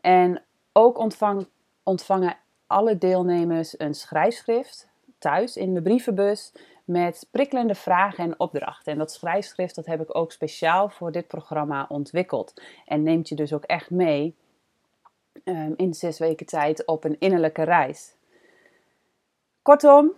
En 0.00 0.42
ook 0.72 0.98
ontvang, 0.98 1.46
ontvangen 1.82 2.36
alle 2.66 2.98
deelnemers 2.98 3.78
een 3.80 3.94
schrijfschrift 3.94 4.88
thuis 5.18 5.56
in 5.56 5.74
de 5.74 5.82
brievenbus 5.82 6.52
met 6.84 7.26
prikkelende 7.30 7.74
vragen 7.74 8.24
en 8.24 8.40
opdrachten. 8.40 8.92
En 8.92 8.98
dat 8.98 9.12
schrijfschrift 9.12 9.74
dat 9.74 9.86
heb 9.86 10.00
ik 10.00 10.16
ook 10.16 10.32
speciaal 10.32 10.88
voor 10.88 11.12
dit 11.12 11.26
programma 11.26 11.86
ontwikkeld. 11.88 12.62
En 12.86 13.02
neemt 13.02 13.28
je 13.28 13.34
dus 13.34 13.52
ook 13.52 13.64
echt 13.64 13.90
mee 13.90 14.34
um, 15.44 15.74
in 15.76 15.94
zes 15.94 16.18
weken 16.18 16.46
tijd 16.46 16.86
op 16.86 17.04
een 17.04 17.16
innerlijke 17.18 17.62
reis. 17.62 18.14
Kortom, 19.62 20.12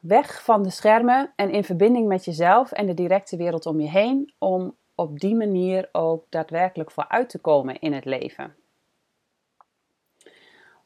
weg 0.00 0.44
van 0.44 0.62
de 0.62 0.70
schermen 0.70 1.32
en 1.36 1.50
in 1.50 1.64
verbinding 1.64 2.08
met 2.08 2.24
jezelf 2.24 2.72
en 2.72 2.86
de 2.86 2.94
directe 2.94 3.36
wereld 3.36 3.66
om 3.66 3.80
je 3.80 3.88
heen, 3.88 4.32
om 4.38 4.74
op 4.94 5.20
die 5.20 5.34
manier 5.34 5.88
ook 5.92 6.24
daadwerkelijk 6.28 6.90
vooruit 6.90 7.28
te 7.28 7.38
komen 7.38 7.80
in 7.80 7.92
het 7.92 8.04
leven. 8.04 8.54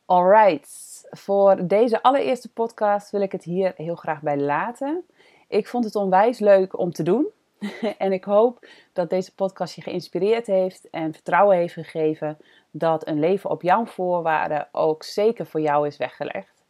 Alright, 0.07 1.07
voor 1.11 1.67
deze 1.67 2.03
allereerste 2.03 2.53
podcast 2.53 3.11
wil 3.11 3.21
ik 3.21 3.33
het 3.33 3.45
hier 3.45 3.73
heel 3.77 3.95
graag 3.95 4.21
bij 4.21 4.39
laten. 4.39 5.05
Ik 5.49 5.69
vond 5.69 5.85
het 5.85 5.95
onwijs 5.95 6.39
leuk 6.39 6.79
om 6.79 6.93
te 6.93 7.03
doen. 7.03 7.27
en 7.99 8.13
ik 8.13 8.25
hoop 8.25 8.67
dat 8.93 9.11
deze 9.11 9.35
podcast 9.35 9.75
je 9.75 9.83
geïnspireerd 9.83 10.47
heeft 10.47 10.91
en 10.91 11.13
vertrouwen 11.13 11.57
heeft 11.57 11.75
gegeven 11.75 12.39
dat 12.71 13.07
een 13.07 13.19
leven 13.19 13.51
op 13.51 13.63
jouw 13.63 13.87
voorwaarden 13.87 14.69
ook 14.73 15.03
zeker 15.03 15.47
voor 15.47 15.61
jou 15.61 15.87
is 15.87 15.97
weggelegd. 15.97 16.65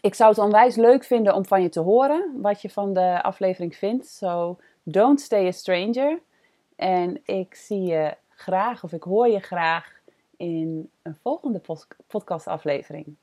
Ik 0.00 0.14
zou 0.14 0.30
het 0.30 0.38
onwijs 0.38 0.76
leuk 0.76 1.04
vinden 1.04 1.34
om 1.34 1.46
van 1.46 1.62
je 1.62 1.68
te 1.68 1.80
horen 1.80 2.40
wat 2.40 2.62
je 2.62 2.70
van 2.70 2.92
de 2.92 3.22
aflevering 3.22 3.76
vindt. 3.76 4.06
So 4.06 4.58
don't 4.82 5.20
stay 5.20 5.46
a 5.46 5.50
stranger. 5.50 6.18
En 6.76 7.20
ik 7.24 7.54
zie 7.54 7.82
je 7.82 8.14
graag 8.28 8.84
of 8.84 8.92
ik 8.92 9.02
hoor 9.02 9.28
je 9.28 9.40
graag 9.40 10.00
in 10.42 10.90
een 11.02 11.16
volgende 11.22 11.60
podcastaflevering. 12.06 13.16